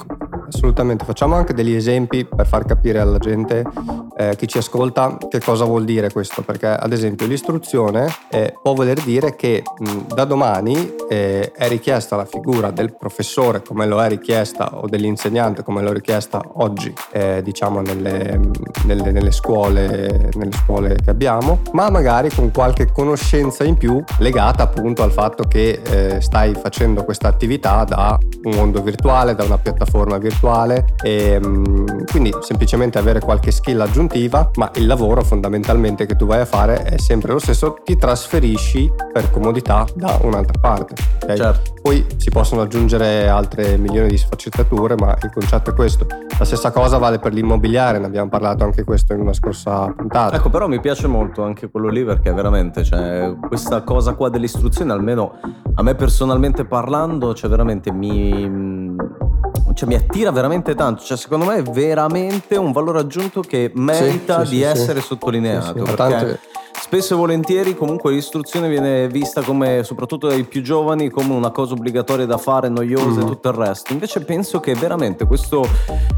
Assolutamente, 0.55 1.07
facciamo 1.07 1.35
anche 1.35 1.55
degli 1.55 1.75
esempi 1.75 2.27
per 2.27 2.47
far 2.47 2.67
capire 2.67 2.99
alla 2.99 3.17
gente, 3.17 3.65
eh, 4.19 4.37
chi 4.37 4.47
ci 4.47 4.59
ascolta, 4.59 5.17
che 5.31 5.41
cosa 5.41 5.65
vuol 5.65 5.85
dire 5.85 6.13
questo, 6.13 6.43
perché 6.43 6.67
ad 6.67 6.93
esempio 6.93 7.27
l'istruzione 7.27 8.07
eh, 8.29 8.55
può 8.63 8.75
voler 8.75 9.01
dire 9.01 9.35
che 9.35 9.63
mh, 9.79 10.15
da 10.15 10.27
domani 10.27 10.95
eh, 11.13 11.53
è 11.53 11.69
richiesta 11.69 12.17
la 12.17 12.25
figura 12.25 12.71
del 12.71 12.97
professore 12.97 13.63
come 13.63 13.85
lo 13.85 14.03
è 14.03 14.09
richiesta 14.09 14.79
o 14.79 14.89
dell'insegnante 14.89 15.63
come 15.63 15.83
lo 15.83 15.91
è 15.91 15.93
richiesta 15.93 16.41
oggi, 16.55 16.93
eh, 17.13 17.43
diciamo 17.43 17.83
nelle, 17.83 18.41
nelle, 18.87 19.13
nelle, 19.13 19.31
scuole, 19.31 20.31
nelle 20.33 20.53
scuole 20.53 20.95
che 20.95 21.11
abbiamo, 21.11 21.61
ma 21.73 21.91
magari 21.91 22.31
con 22.31 22.51
qualche 22.51 22.91
conoscenza 22.91 23.63
in 23.63 23.77
più 23.77 24.03
legata 24.19 24.63
appunto 24.63 25.03
al 25.03 25.13
fatto 25.13 25.45
che 25.45 25.83
eh, 25.83 26.21
stai 26.23 26.55
facendo 26.55 27.05
questa 27.05 27.29
attività 27.29 27.85
da 27.85 28.19
un 28.45 28.55
mondo 28.55 28.81
virtuale, 28.81 29.35
da 29.35 29.45
una 29.45 29.59
piattaforma 29.59 30.17
virtuale 30.17 30.95
e 31.03 31.33
ehm, 31.33 32.07
quindi 32.07 32.35
semplicemente 32.41 32.99
avere 32.99 33.21
qualche 33.21 33.51
skill 33.51 33.81
aggiuntiva, 33.81 34.51
ma 34.55 34.71
il 34.77 34.87
lavoro 34.87 35.23
fondamentalmente 35.23 36.07
che 36.07 36.17
tu 36.17 36.25
vai 36.25 36.41
a 36.41 36.47
fare 36.47 36.83
è 36.85 36.99
sempre 36.99 37.33
lo 37.33 37.39
stesso, 37.39 37.77
ti 37.85 37.99
trasferisci 37.99 38.91
per 39.13 39.31
comodità 39.31 39.87
da 39.95 40.19
un'altra 40.23 40.59
parte. 40.59 41.02
Okay? 41.23 41.37
Certo. 41.37 41.75
Poi 41.83 42.05
si 42.17 42.31
possono 42.31 42.63
aggiungere 42.63 43.29
altre 43.29 43.77
milioni 43.77 44.09
di 44.09 44.17
sfaccettature, 44.17 44.95
ma 44.97 45.17
il 45.23 45.31
concetto 45.33 45.71
è 45.71 45.75
questo. 45.75 46.07
La 46.39 46.45
stessa 46.45 46.71
cosa 46.71 46.99
vale 46.99 47.19
per 47.19 47.33
l'immobiliare, 47.33 47.99
ne 47.99 48.07
abbiamo 48.07 48.29
parlato 48.29 48.65
anche 48.65 48.85
questo 48.85 49.13
in 49.13 49.21
una 49.21 49.33
scorsa 49.33 49.93
puntata. 49.97 50.37
Ecco, 50.37 50.51
però 50.51 50.67
mi 50.67 50.81
piace 50.81 51.07
molto 51.07 51.43
anche 51.43 51.71
quello 51.71 51.89
lì 51.89 52.05
perché 52.05 52.33
veramente, 52.33 52.85
cioè, 52.85 53.35
questa 53.47 53.83
cosa 53.83 54.15
qua 54.15 54.29
dell'istruzione, 54.29 54.93
almeno 54.93 55.39
a 55.75 55.83
me 55.83 55.95
personalmente 55.95 56.65
parlando, 56.65 57.35
cioè 57.35 57.49
veramente 57.49 57.93
mi, 57.93 58.97
cioè, 59.75 59.89
mi 59.89 59.95
attira 59.95 60.31
veramente 60.31 60.75
tanto. 60.75 61.03
Cioè, 61.03 61.17
secondo 61.17 61.45
me 61.45 61.57
è 61.57 61.63
veramente 61.63 62.57
un 62.57 62.73
valore 62.73 63.01
aggiunto 63.01 63.41
che 63.41 63.71
merita 63.75 64.41
sì, 64.41 64.47
sì, 64.47 64.51
di 64.53 64.61
sì, 64.61 64.63
essere 64.63 65.01
sottolineato. 65.01 65.83
Perché 65.83 66.41
spesso 66.93 67.15
e 67.15 67.17
volentieri 67.17 67.75
comunque 67.75 68.13
l'istruzione 68.13 68.69
viene 68.69 69.09
vista 69.09 69.41
come, 69.41 69.83
soprattutto 69.83 70.29
dai 70.29 70.45
più 70.45 70.61
giovani, 70.61 71.09
come 71.09 71.33
una 71.33 71.51
cosa 71.51 71.73
obbligatoria 71.73 72.27
da 72.27 72.37
fare, 72.37 72.69
noiosa 72.69 73.19
mm. 73.19 73.23
e 73.23 73.25
tutto 73.25 73.49
il 73.49 73.55
resto. 73.55 73.95
Invece 73.95 74.21
penso 74.21 74.61
che 74.61 74.75
veramente 74.75 75.25
questo, 75.25 75.67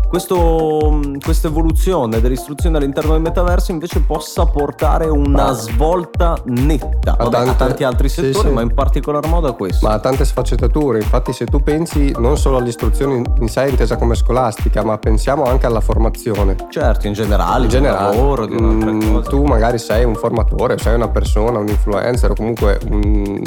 questo, 0.09 1.01
questa 1.23 1.47
evoluzione 1.47 2.21
dell'istruzione 2.21 2.79
all'interno 2.79 3.13
del 3.13 3.21
metaverso 3.21 3.71
invece 3.71 4.01
possa 4.01 4.47
portare 4.47 5.07
una 5.07 5.53
svolta 5.53 6.37
netta 6.47 7.19
a, 7.19 7.29
tante, 7.29 7.51
a 7.51 7.55
tanti 7.55 7.85
altri 7.85 8.09
settori, 8.09 8.35
sì, 8.35 8.41
sì. 8.41 8.49
ma 8.49 8.63
in 8.63 8.75
particolar 8.75 9.29
modo 9.29 9.47
a 9.47 9.53
questo. 9.53 9.87
Ma 9.87 9.95
a 9.95 10.01
tante 10.01 10.25
sfaccettature. 10.25 10.99
Infatti 10.99 11.33
se 11.33 11.45
tu 11.45 11.63
pensi 11.63 12.13
non 12.19 12.37
solo 12.37 12.57
all'istruzione 12.57 13.23
in 13.39 13.49
sé 13.49 13.69
intesa 13.69 13.97
come 13.97 14.17
scolastica, 14.17 14.83
ma 14.83 14.99
pensiamo 14.99 15.45
anche 15.45 15.67
alla 15.67 15.81
formazione. 15.81 16.57
Certo, 16.69 17.07
in 17.07 17.13
generale, 17.13 17.63
in 17.63 17.71
generale. 17.71 18.17
Lavoro, 18.17 18.47
di 18.47 18.61
mm, 18.61 19.21
tu 19.29 19.45
magari 19.45 19.79
sei 19.79 20.03
un 20.03 20.17
formatore, 20.17 20.63
sei 20.77 20.95
una 20.95 21.09
persona, 21.09 21.59
un 21.59 21.69
influencer 21.69 22.31
o 22.31 22.35
comunque 22.35 22.79
un, 22.91 23.41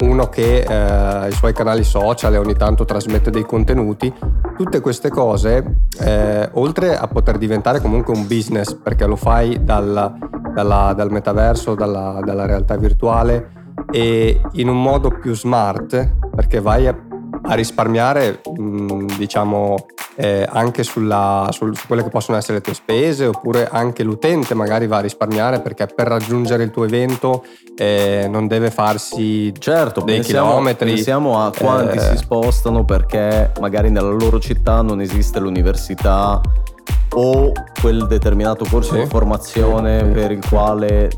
uno 0.00 0.28
che 0.28 0.60
eh, 0.60 1.28
i 1.28 1.32
suoi 1.32 1.52
canali 1.52 1.84
social 1.84 2.34
e 2.34 2.38
ogni 2.38 2.54
tanto 2.54 2.84
trasmette 2.84 3.30
dei 3.30 3.44
contenuti. 3.44 4.12
Tutte 4.56 4.80
queste 4.80 5.08
cose, 5.08 5.76
eh, 6.00 6.48
oltre 6.54 6.96
a 6.96 7.06
poter 7.06 7.38
diventare 7.38 7.80
comunque 7.80 8.14
un 8.14 8.26
business, 8.26 8.74
perché 8.74 9.06
lo 9.06 9.16
fai 9.16 9.62
dal, 9.62 10.14
dalla, 10.52 10.92
dal 10.94 11.10
metaverso, 11.10 11.74
dalla, 11.74 12.20
dalla 12.24 12.46
realtà 12.46 12.76
virtuale, 12.76 13.50
e 13.90 14.40
in 14.52 14.68
un 14.68 14.80
modo 14.80 15.10
più 15.10 15.34
smart, 15.34 16.14
perché 16.34 16.60
vai 16.60 16.86
a 16.86 16.96
a 17.42 17.54
risparmiare 17.54 18.40
diciamo 19.16 19.86
eh, 20.16 20.46
anche 20.48 20.82
sulla, 20.82 21.48
sul, 21.50 21.76
su 21.76 21.86
quelle 21.86 22.02
che 22.02 22.10
possono 22.10 22.36
essere 22.36 22.54
le 22.54 22.60
tue 22.60 22.74
spese 22.74 23.26
oppure 23.26 23.68
anche 23.70 24.02
l'utente 24.02 24.54
magari 24.54 24.86
va 24.86 24.98
a 24.98 25.00
risparmiare 25.00 25.60
perché 25.60 25.86
per 25.86 26.06
raggiungere 26.06 26.62
il 26.62 26.70
tuo 26.70 26.84
evento 26.84 27.44
eh, 27.76 28.26
non 28.30 28.46
deve 28.46 28.70
farsi 28.70 29.52
certo, 29.58 30.02
dei 30.02 30.16
pensiamo, 30.16 30.48
chilometri 30.48 30.92
pensiamo 30.94 31.42
a 31.42 31.52
quanti 31.56 31.96
eh, 31.96 32.00
si 32.00 32.16
spostano 32.18 32.84
perché 32.84 33.52
magari 33.60 33.90
nella 33.90 34.10
loro 34.10 34.38
città 34.38 34.82
non 34.82 35.00
esiste 35.00 35.40
l'università 35.40 36.40
o 37.14 37.52
quel 37.80 38.06
determinato 38.06 38.64
corso 38.68 38.94
sì. 38.94 39.00
di 39.00 39.06
formazione 39.06 39.98
sì. 39.98 40.04
per 40.06 40.30
il 40.30 40.40
quale 40.48 41.10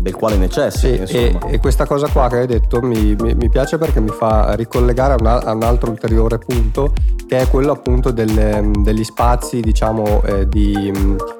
del 0.00 0.14
quale 0.14 0.36
necessiti. 0.36 1.06
Sì, 1.06 1.16
e, 1.16 1.38
e, 1.48 1.58
questa 1.58 1.86
cosa 1.86 2.08
qua 2.08 2.28
che 2.28 2.38
hai 2.38 2.46
detto 2.46 2.80
mi, 2.80 3.14
mi, 3.20 3.34
mi 3.34 3.48
piace 3.50 3.76
perché 3.76 4.00
mi 4.00 4.08
fa 4.08 4.54
ricollegare 4.54 5.12
a, 5.12 5.16
una, 5.18 5.42
a, 5.42 5.52
un 5.52 5.62
altro 5.62 5.90
ulteriore 5.90 6.38
punto 6.38 6.94
che 7.26 7.38
è 7.38 7.48
quello 7.48 7.72
appunto 7.72 8.10
del, 8.10 8.70
degli 8.80 9.04
spazi, 9.04 9.60
diciamo, 9.60 10.22
eh, 10.22 10.48
di, 10.48 10.90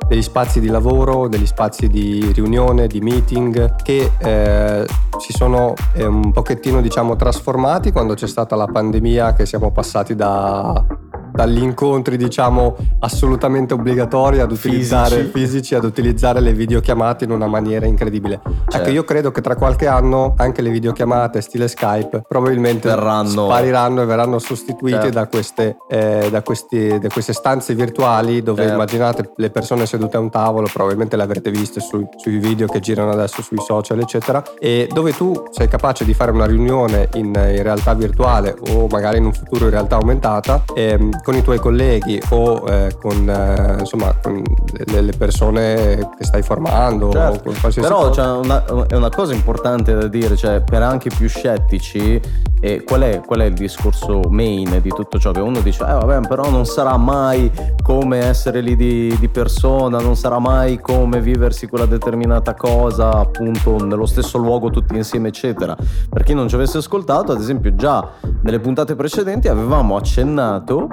degli 0.06 0.22
spazi 0.22 0.60
di 0.60 0.68
lavoro, 0.68 1.26
degli 1.26 1.46
spazi 1.46 1.88
di 1.88 2.30
riunione, 2.34 2.86
di 2.86 3.00
meeting 3.00 3.76
che 3.82 4.10
eh, 4.18 4.86
si 5.18 5.32
sono 5.32 5.74
eh, 5.94 6.04
un 6.04 6.30
pochettino 6.30 6.80
diciamo 6.80 7.16
trasformati 7.16 7.92
quando 7.92 8.14
c'è 8.14 8.26
stata 8.26 8.56
la 8.56 8.66
pandemia 8.66 9.32
che 9.32 9.46
siamo 9.46 9.70
passati 9.72 10.14
da 10.14 10.84
dagli 11.32 11.62
incontri 11.62 12.16
diciamo 12.16 12.76
assolutamente 13.00 13.74
obbligatori 13.74 14.40
ad 14.40 14.50
utilizzare 14.50 15.16
fisici. 15.16 15.30
fisici. 15.30 15.74
ad 15.74 15.84
utilizzare 15.84 16.40
le 16.40 16.52
videochiamate 16.52 17.24
in 17.24 17.30
una 17.30 17.46
maniera 17.46 17.86
incredibile. 17.86 18.34
Ecco, 18.34 18.50
certo. 18.50 18.76
Ecco, 18.78 18.90
io 18.90 19.04
credo 19.04 19.30
che 19.30 19.40
tra 19.40 19.56
qualche 19.56 19.86
anno 19.86 20.34
anche 20.36 20.62
le 20.62 20.70
videochiamate 20.70 21.40
stile 21.40 21.68
Skype 21.68 22.22
probabilmente 22.26 22.88
verranno. 22.88 23.46
spariranno 23.46 24.02
e 24.02 24.04
verranno 24.04 24.38
sostituite 24.38 25.00
certo. 25.00 25.18
da, 25.18 25.26
queste, 25.26 25.76
eh, 25.88 26.28
da, 26.30 26.42
questi, 26.42 26.98
da, 26.98 27.08
queste, 27.08 27.32
stanze 27.32 27.74
virtuali 27.74 28.42
dove 28.42 28.62
certo. 28.62 28.74
immaginate 28.74 29.32
le 29.36 29.50
persone 29.50 29.86
sedute 29.86 30.16
a 30.16 30.20
un 30.20 30.30
tavolo, 30.30 30.68
probabilmente 30.72 31.16
le 31.16 31.22
avrete 31.22 31.50
viste 31.50 31.80
sui, 31.80 32.06
sui 32.16 32.38
video 32.38 32.66
che 32.66 32.80
girano 32.80 33.10
adesso 33.10 33.42
sui 33.42 33.58
social, 33.58 33.98
eccetera, 34.00 34.42
e 34.58 34.88
dove 34.92 35.14
tu 35.14 35.44
sei 35.50 35.68
capace 35.68 36.04
di 36.04 36.14
fare 36.14 36.30
una 36.30 36.46
riunione 36.46 37.08
in, 37.14 37.26
in 37.26 37.62
realtà 37.62 37.94
virtuale 37.94 38.56
o 38.72 38.86
magari 38.88 39.18
in 39.18 39.26
un 39.26 39.32
futuro 39.32 39.64
in 39.64 39.70
realtà 39.70 39.96
aumentata. 39.96 40.62
Ehm, 40.74 41.19
con 41.22 41.34
i 41.34 41.42
tuoi 41.42 41.58
colleghi 41.58 42.20
o 42.30 42.64
eh, 42.68 42.96
con, 43.00 43.28
eh, 43.28 43.76
insomma, 43.78 44.14
con 44.20 44.42
le, 44.86 45.00
le, 45.00 45.12
persone 45.16 46.10
che 46.16 46.24
stai 46.24 46.42
formando 46.42 47.10
certo. 47.10 47.52
però 47.80 48.10
cioè, 48.10 48.26
una, 48.38 48.86
è 48.86 48.94
una 48.94 49.10
cosa 49.10 49.34
importante 49.34 49.94
da 49.94 50.06
dire 50.06 50.36
cioè, 50.36 50.62
per 50.62 50.82
anche 50.82 51.10
più 51.14 51.28
scettici 51.28 52.20
e 52.62 52.84
qual 52.84 53.00
è, 53.00 53.20
qual 53.24 53.40
è, 53.40 53.44
il 53.44 53.54
discorso 53.54 54.20
main 54.28 54.80
di 54.82 54.90
tutto 54.90 55.18
ciò? 55.18 55.30
Che 55.30 55.40
uno 55.40 55.60
dice 55.60 55.82
eh 55.82 55.92
vabbè 55.92 56.28
però 56.28 56.50
non 56.50 56.66
sarà 56.66 56.96
mai 56.98 57.50
come 57.82 58.18
essere 58.18 58.60
lì 58.60 58.76
di, 58.76 59.16
di 59.18 59.28
persona 59.28 59.98
non 59.98 60.14
sarà 60.14 60.38
mai 60.38 60.78
come 60.78 61.20
viversi 61.20 61.66
quella 61.66 61.86
determinata 61.86 62.54
cosa 62.54 63.10
appunto 63.12 63.82
nello 63.82 64.06
stesso 64.06 64.36
luogo 64.36 64.70
tutti 64.70 64.94
insieme 64.94 65.28
eccetera. 65.28 65.76
Per 66.08 66.22
chi 66.22 66.34
non 66.34 66.48
ci 66.48 66.54
avesse 66.54 66.78
ascoltato 66.78 67.32
ad 67.32 67.40
esempio 67.40 67.74
già 67.74 68.06
nelle 68.42 68.60
puntate 68.60 68.94
precedenti 68.94 69.48
avevamo 69.48 69.96
accennato 69.96 70.88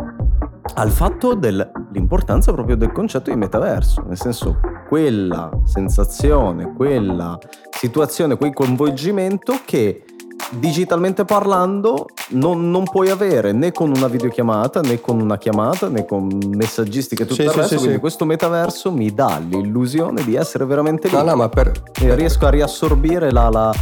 al 0.75 0.91
fatto 0.91 1.33
dell'importanza 1.33 2.51
proprio 2.51 2.75
del 2.75 2.91
concetto 2.91 3.29
di 3.29 3.35
metaverso, 3.35 4.03
nel 4.07 4.17
senso 4.17 4.59
quella 4.87 5.49
sensazione, 5.63 6.73
quella 6.73 7.37
situazione, 7.69 8.37
quel 8.37 8.53
coinvolgimento 8.53 9.59
che 9.65 10.03
digitalmente 10.51 11.25
parlando 11.25 12.07
non, 12.29 12.69
non, 12.69 12.83
puoi 12.85 13.09
avere 13.09 13.51
né 13.51 13.71
con 13.71 13.91
una 13.93 14.07
videochiamata 14.07 14.79
né 14.79 15.01
con 15.01 15.19
una 15.19 15.37
chiamata 15.37 15.89
né 15.89 16.05
con 16.05 16.29
messaggistica 16.53 17.23
e 17.23 17.25
tutto 17.25 17.41
sì, 17.41 17.47
il 17.47 17.53
resto 17.53 17.67
sì, 17.67 17.75
quindi 17.75 17.95
sì. 17.95 17.99
questo 17.99 18.25
metaverso 18.25 18.91
mi 18.91 19.13
dà 19.13 19.41
l'illusione 19.45 20.23
di 20.23 20.35
essere 20.35 20.65
veramente 20.65 21.09
lì 21.09 21.15
no, 21.15 21.23
no, 21.23 21.35
ma 21.35 21.49
per... 21.49 21.71
riesco 21.95 22.45
a 22.45 22.49
riassorbire 22.49 23.31
la, 23.31 23.49
la 23.49 23.73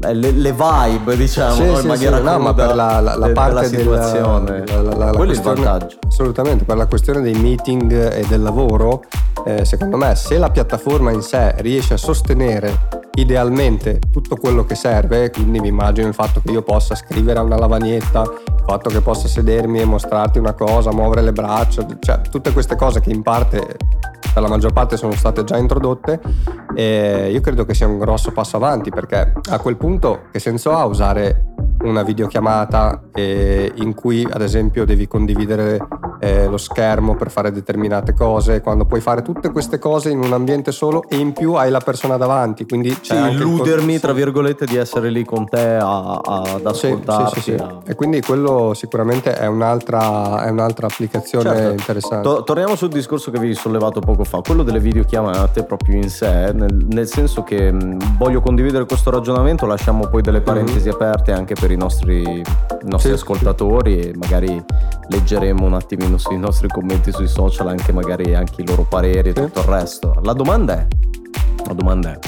le, 0.00 0.30
le, 0.30 0.52
vibe, 0.52 1.16
diciamo, 1.16 1.54
sì, 1.54 1.62
in 1.62 1.76
sì, 1.76 1.86
maniera 1.86 2.16
sì, 2.18 2.22
no, 2.22 2.38
ma 2.38 2.54
per 2.54 2.74
la, 2.74 3.00
la, 3.00 3.16
la 3.16 3.30
parte 3.30 3.68
della 3.68 4.02
situazione. 4.02 4.64
La, 4.66 4.82
la, 4.82 4.94
la, 4.94 5.10
Quello 5.10 5.32
è 5.32 5.34
il 5.34 5.42
vantaggio. 5.42 5.98
Assolutamente, 6.06 6.64
per 6.64 6.76
la 6.76 6.86
questione 6.86 7.20
dei 7.20 7.34
meeting 7.34 7.92
e 7.92 8.24
del 8.28 8.42
lavoro, 8.42 9.02
eh, 9.44 9.64
secondo 9.64 9.96
me 9.96 10.14
se 10.14 10.38
la 10.38 10.50
piattaforma 10.50 11.10
in 11.10 11.22
sé 11.22 11.54
riesce 11.58 11.94
a 11.94 11.96
sostenere 11.96 12.97
idealmente 13.20 13.98
tutto 14.12 14.36
quello 14.36 14.64
che 14.64 14.74
serve, 14.74 15.30
quindi 15.30 15.60
mi 15.60 15.68
immagino 15.68 16.06
il 16.06 16.14
fatto 16.14 16.40
che 16.44 16.52
io 16.52 16.62
possa 16.62 16.94
scrivere 16.94 17.38
a 17.38 17.42
una 17.42 17.56
lavagnetta, 17.56 18.22
il 18.22 18.62
fatto 18.64 18.90
che 18.90 19.00
possa 19.00 19.28
sedermi 19.28 19.80
e 19.80 19.84
mostrarti 19.84 20.38
una 20.38 20.52
cosa, 20.52 20.92
muovere 20.92 21.22
le 21.22 21.32
braccia, 21.32 21.86
cioè 21.98 22.20
tutte 22.22 22.52
queste 22.52 22.76
cose 22.76 23.00
che 23.00 23.10
in 23.10 23.22
parte 23.22 23.76
per 24.32 24.42
la 24.42 24.48
maggior 24.48 24.72
parte 24.72 24.96
sono 24.96 25.12
state 25.12 25.42
già 25.44 25.56
introdotte 25.56 26.20
e 26.74 27.30
io 27.32 27.40
credo 27.40 27.64
che 27.64 27.74
sia 27.74 27.86
un 27.86 27.98
grosso 27.98 28.30
passo 28.30 28.56
avanti 28.56 28.90
perché 28.90 29.32
a 29.50 29.58
quel 29.58 29.76
punto 29.76 30.24
che 30.30 30.38
senso 30.38 30.72
ha 30.72 30.84
usare 30.84 31.54
una 31.82 32.02
videochiamata 32.02 33.02
eh, 33.14 33.72
in 33.76 33.94
cui 33.94 34.26
ad 34.30 34.42
esempio 34.42 34.84
devi 34.84 35.06
condividere 35.06 35.78
eh, 36.20 36.46
lo 36.46 36.56
schermo 36.56 37.14
per 37.14 37.30
fare 37.30 37.52
determinate 37.52 38.12
cose, 38.12 38.60
quando 38.60 38.84
puoi 38.84 39.00
fare 39.00 39.22
tutte 39.22 39.50
queste 39.52 39.78
cose 39.78 40.10
in 40.10 40.18
un 40.18 40.32
ambiente 40.32 40.72
solo 40.72 41.04
e 41.08 41.16
in 41.16 41.32
più 41.32 41.54
hai 41.54 41.70
la 41.70 41.80
persona 41.80 42.16
davanti, 42.16 42.66
quindi 42.66 42.96
sì, 43.00 43.14
illudermi 43.14 43.94
il... 43.94 44.00
tra 44.00 44.12
virgolette 44.12 44.66
di 44.66 44.76
essere 44.76 45.10
lì 45.10 45.24
con 45.24 45.46
te 45.46 45.76
a, 45.76 46.14
a, 46.14 46.42
ad 46.54 46.66
ascoltarti. 46.66 47.40
Sì, 47.40 47.52
sì, 47.52 47.54
a... 47.54 47.78
E 47.86 47.94
quindi 47.94 48.20
quello 48.20 48.74
sicuramente 48.74 49.34
è 49.34 49.46
un'altra, 49.46 50.44
è 50.44 50.50
un'altra 50.50 50.86
applicazione 50.86 51.50
certo. 51.50 51.70
interessante. 51.70 52.28
To- 52.28 52.42
torniamo 52.42 52.74
sul 52.74 52.88
discorso 52.88 53.30
che 53.30 53.36
avevi 53.36 53.54
sollevato 53.54 54.00
poco 54.00 54.24
fa, 54.24 54.40
quello 54.40 54.62
delle 54.62 54.80
videochiamate 54.80 55.64
proprio 55.64 55.96
in 55.96 56.10
sé, 56.10 56.52
nel, 56.52 56.86
nel 56.90 57.06
senso 57.06 57.42
che 57.44 57.70
mh, 57.70 58.16
voglio 58.16 58.40
condividere 58.40 58.84
questo 58.86 59.10
ragionamento, 59.10 59.66
lasciamo 59.66 60.08
poi 60.08 60.22
delle 60.22 60.40
parentesi 60.40 60.88
mm-hmm. 60.88 60.94
aperte 60.94 61.32
anche 61.32 61.54
per 61.54 61.67
i 61.74 61.76
nostri, 61.76 62.22
i 62.22 62.44
nostri 62.82 63.12
ascoltatori 63.12 64.00
e 64.00 64.12
magari 64.16 64.62
leggeremo 65.08 65.64
un 65.64 65.74
attimino 65.74 66.18
sui 66.18 66.38
nostri 66.38 66.68
commenti 66.68 67.12
sui 67.12 67.28
social 67.28 67.68
anche 67.68 67.92
magari 67.92 68.34
anche 68.34 68.62
i 68.62 68.66
loro 68.66 68.84
pareri 68.84 69.30
e 69.30 69.32
tutto 69.32 69.60
il 69.60 69.66
resto. 69.66 70.14
La 70.22 70.32
domanda 70.32 70.78
è, 70.78 70.86
la 71.66 71.72
domanda 71.72 72.12
è, 72.12 72.18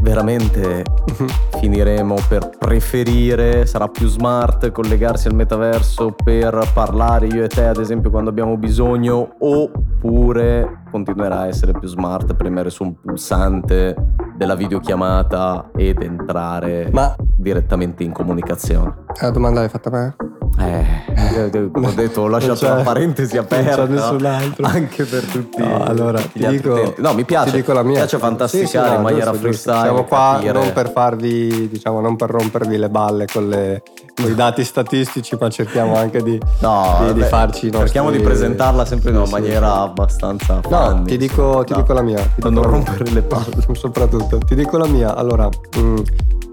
veramente 0.00 0.84
finiremo 1.60 2.16
per 2.28 2.50
preferire, 2.58 3.66
sarà 3.66 3.88
più 3.88 4.06
smart 4.06 4.70
collegarsi 4.70 5.28
al 5.28 5.34
metaverso 5.34 6.12
per 6.12 6.70
parlare 6.72 7.26
io 7.26 7.44
e 7.44 7.48
te 7.48 7.66
ad 7.66 7.78
esempio 7.78 8.10
quando 8.10 8.30
abbiamo 8.30 8.56
bisogno? 8.56 9.34
Oppure 9.38 10.77
continuerà 10.90 11.40
a 11.40 11.46
essere 11.46 11.72
più 11.72 11.88
smart 11.88 12.34
premere 12.34 12.70
su 12.70 12.82
un 12.84 12.94
pulsante 13.00 13.94
della 14.36 14.54
videochiamata 14.54 15.70
ed 15.76 16.00
entrare 16.02 16.88
Ma 16.92 17.14
direttamente 17.36 18.02
in 18.04 18.12
comunicazione. 18.12 18.94
La 19.20 19.30
domanda 19.30 19.60
l'hai 19.60 19.68
fatta 19.68 19.88
a 19.88 19.92
me? 19.92 20.16
Eh, 20.60 21.70
come 21.70 21.86
ho 21.88 21.92
detto, 21.92 22.22
ho 22.22 22.26
lasciato 22.28 22.66
una 22.66 22.82
parentesi 22.82 23.36
non 23.36 23.46
c'è 23.46 23.56
aperta 23.58 23.86
nessun 23.86 24.24
altro. 24.24 24.66
anche 24.66 25.04
per 25.04 25.22
tutti. 25.24 25.60
No, 25.62 25.84
allora 25.84 26.20
ti 26.20 26.44
dico, 26.46 26.94
no, 26.98 27.14
mi 27.14 27.24
piace. 27.24 27.50
ti 27.50 27.56
dico 27.58 27.72
la 27.72 27.82
mia. 27.82 27.90
Mi 27.90 27.96
piace 27.98 28.16
Sì, 28.16 28.22
fantasticare 28.22 28.86
sì, 28.86 28.90
no, 28.92 28.96
in 28.96 29.02
maniera 29.02 29.30
giusto. 29.30 29.38
freestyle. 29.46 29.80
Siamo 29.80 30.04
qua 30.04 30.30
capire. 30.34 30.52
non 30.52 30.72
per 30.72 30.90
farvi, 30.90 31.68
diciamo, 31.68 32.00
non 32.00 32.16
per 32.16 32.30
rompervi 32.30 32.76
le 32.76 32.88
balle 32.90 33.26
con, 33.32 33.48
le- 33.48 33.82
con 34.20 34.30
i 34.30 34.34
dati 34.34 34.64
statistici, 34.64 35.36
ma 35.40 35.48
cerchiamo 35.48 35.96
anche 35.96 36.22
di, 36.22 36.40
No, 36.60 36.98
di- 37.06 37.12
di 37.14 37.22
farci 37.22 37.64
nostri- 37.66 37.80
cerchiamo 37.82 38.10
di 38.10 38.20
presentarla 38.20 38.84
sempre 38.84 39.10
in 39.10 39.16
una 39.16 39.26
Sì, 39.26 39.32
maniera 39.32 39.72
sì. 39.72 39.78
abbastanza 39.80 40.60
No, 40.68 40.88
funny, 40.88 41.04
ti 41.04 41.16
dico, 41.16 41.42
insomma. 41.42 41.64
ti 41.64 41.72
No. 41.72 41.78
dico 41.80 41.92
la 41.92 42.02
mia. 42.02 42.16
ti 42.22 42.30
Non 42.42 42.54
la 42.54 42.60
mia. 42.60 42.68
rompere 42.68 43.10
le 43.10 43.22
palle. 43.22 43.46
Soprattutto, 43.72 44.38
ti 44.38 44.54
dico 44.54 44.76
la 44.76 44.86
mia. 44.86 45.14
Allora, 45.14 45.48
mm, 45.78 45.96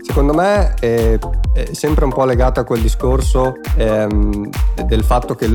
secondo 0.06 0.34
me 0.34 0.74
è, 0.80 1.18
è 1.54 1.74
sempre 1.74 2.06
un 2.06 2.12
po' 2.14 2.26
legato 2.26 2.60
a 2.60 2.64
quel 2.64 2.82
discorso 2.82 3.54
ehm, 3.76 4.50
del 4.86 5.04
fatto 5.04 5.34
che 5.36 5.48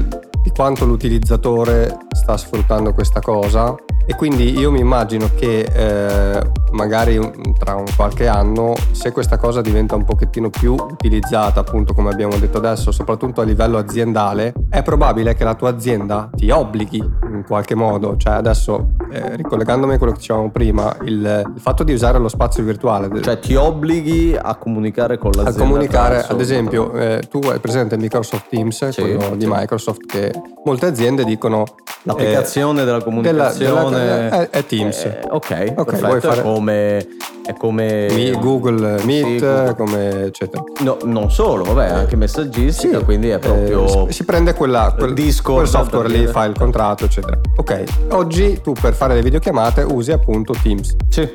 di 0.42 0.50
quanto 0.54 0.84
l'utilizzatore 0.86 1.96
sta 2.12 2.36
sfruttando 2.36 2.92
questa 2.92 3.20
cosa 3.20 3.74
e 4.10 4.16
quindi 4.16 4.58
io 4.58 4.72
mi 4.72 4.80
immagino 4.80 5.30
che 5.36 5.60
eh, 5.72 6.42
magari 6.72 7.16
tra 7.56 7.74
un 7.76 7.84
qualche 7.94 8.26
anno 8.26 8.72
se 8.90 9.12
questa 9.12 9.36
cosa 9.38 9.60
diventa 9.60 9.94
un 9.94 10.04
pochettino 10.04 10.50
più 10.50 10.72
utilizzata 10.74 11.60
appunto 11.60 11.94
come 11.94 12.10
abbiamo 12.10 12.36
detto 12.36 12.58
adesso 12.58 12.90
soprattutto 12.90 13.40
a 13.40 13.44
livello 13.44 13.78
aziendale 13.78 14.52
è 14.68 14.82
probabile 14.82 15.34
che 15.34 15.44
la 15.44 15.54
tua 15.54 15.70
azienda 15.70 16.28
ti 16.34 16.50
obblighi 16.50 16.96
in 16.96 17.44
qualche 17.46 17.76
modo 17.76 18.16
cioè 18.16 18.32
adesso 18.32 18.88
eh, 19.12 19.36
ricollegandomi 19.36 19.94
a 19.94 19.98
quello 19.98 20.12
che 20.12 20.18
dicevamo 20.18 20.50
prima 20.50 20.92
il, 21.02 21.44
il 21.54 21.60
fatto 21.60 21.84
di 21.84 21.92
usare 21.92 22.18
lo 22.18 22.28
spazio 22.28 22.64
virtuale 22.64 23.08
Cioè 23.22 23.38
ti 23.38 23.54
obblighi 23.54 24.36
a 24.40 24.56
comunicare 24.56 25.18
con 25.18 25.30
a 25.34 25.42
l'azienda. 25.42 25.62
comunicare, 25.62 26.04
attraverso- 26.18 26.32
ad 26.32 26.40
esempio, 26.40 26.92
eh, 26.94 27.22
tu 27.30 27.38
hai 27.48 27.58
presente 27.60 27.96
Microsoft 27.96 28.48
Teams, 28.48 28.88
Sì, 28.88 29.00
quello 29.00 29.34
di 29.36 29.44
sì. 29.44 29.48
Microsoft, 29.50 30.06
che 30.06 30.32
molte 30.64 30.86
aziende 30.86 31.24
dicono 31.24 31.64
L'applicazione 32.04 32.84
della 32.84 32.98
della- 32.98 33.04
comunicazione 33.04 33.90
della- 33.90 33.99
è- 34.00 34.50
è 34.50 34.66
Teams. 34.66 35.04
Eh, 35.04 35.18
ok, 35.28 35.72
Ok, 35.76 35.84
perfetto. 35.84 36.06
vuoi 36.06 36.20
fare- 36.20 36.40
È 36.40 36.42
come. 36.42 37.06
È 37.42 37.54
come 37.54 38.06
eh, 38.06 38.14
Mi- 38.14 38.30
Google 38.38 39.02
Meet, 39.04 39.26
Sì, 39.26 39.38
Google. 39.40 39.74
come 39.74 40.24
eccetera. 40.26 40.62
No, 40.80 40.98
non 41.04 41.30
solo, 41.32 41.64
vabbè, 41.64 41.88
anche 41.88 42.14
messaggistica, 42.14 42.98
Sì, 42.98 43.04
quindi 43.04 43.30
è 43.30 43.38
proprio. 43.38 44.06
eh, 44.08 44.12
si 44.12 44.24
prende 44.24 44.54
quella, 44.54 44.94
quel, 44.96 45.14
Discord, 45.14 45.56
quel 45.56 45.68
software 45.68 46.08
lì, 46.08 46.26
fai 46.26 46.50
il 46.50 46.56
contratto, 46.56 47.06
eccetera. 47.06 47.40
Ok, 47.56 47.82
oggi 48.10 48.60
tu 48.62 48.72
per 48.72 48.92
fare 48.94 49.14
le 49.14 49.22
videochiamate 49.22 49.82
usi 49.82 50.12
appunto 50.12 50.54
Teams. 50.62 50.94
Sì. 51.08 51.28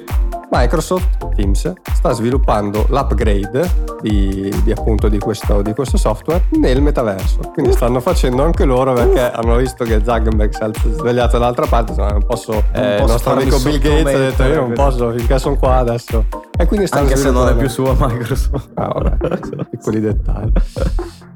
Microsoft 0.57 1.35
Teams 1.35 1.73
sta 1.91 2.11
sviluppando 2.13 2.85
l'upgrade 2.87 3.69
di, 4.01 4.53
di 4.63 4.71
appunto 4.71 5.09
di 5.09 5.19
questo, 5.19 5.61
di 5.61 5.73
questo 5.73 5.97
software 5.97 6.45
nel 6.51 6.81
metaverso. 6.81 7.39
Quindi 7.53 7.73
stanno 7.73 7.99
facendo 7.99 8.43
anche 8.43 8.63
loro 8.63 8.93
perché 8.93 9.31
hanno 9.31 9.57
visto 9.57 9.83
che 9.83 10.01
Zuckerberg 10.01 10.53
si 10.53 10.87
è 10.87 10.91
svegliato 10.93 11.37
dall'altra 11.37 11.65
parte, 11.65 11.91
insomma, 11.91 12.11
non 12.11 12.25
posso, 12.25 12.53
il 12.53 12.95
posso 12.99 13.11
nostro 13.11 13.31
farmi 13.31 13.41
amico 13.41 13.59
Bill 13.59 13.79
Gates 13.79 14.15
ha 14.15 14.17
detto 14.17 14.43
io 14.43 14.55
non 14.61 14.71
posso 14.71 15.11
finché 15.11 15.39
sono 15.39 15.57
qua 15.57 15.75
adesso. 15.75 16.25
E 16.57 16.65
quindi 16.65 16.87
stanno 16.87 17.03
Anche 17.07 17.17
se 17.17 17.31
non 17.31 17.49
è 17.49 17.55
più 17.55 17.67
sua 17.67 17.93
Microsoft. 17.99 18.69
Ah, 18.75 18.87
vabbè, 18.87 19.39
piccoli 19.71 19.99
dettagli. 19.99 20.51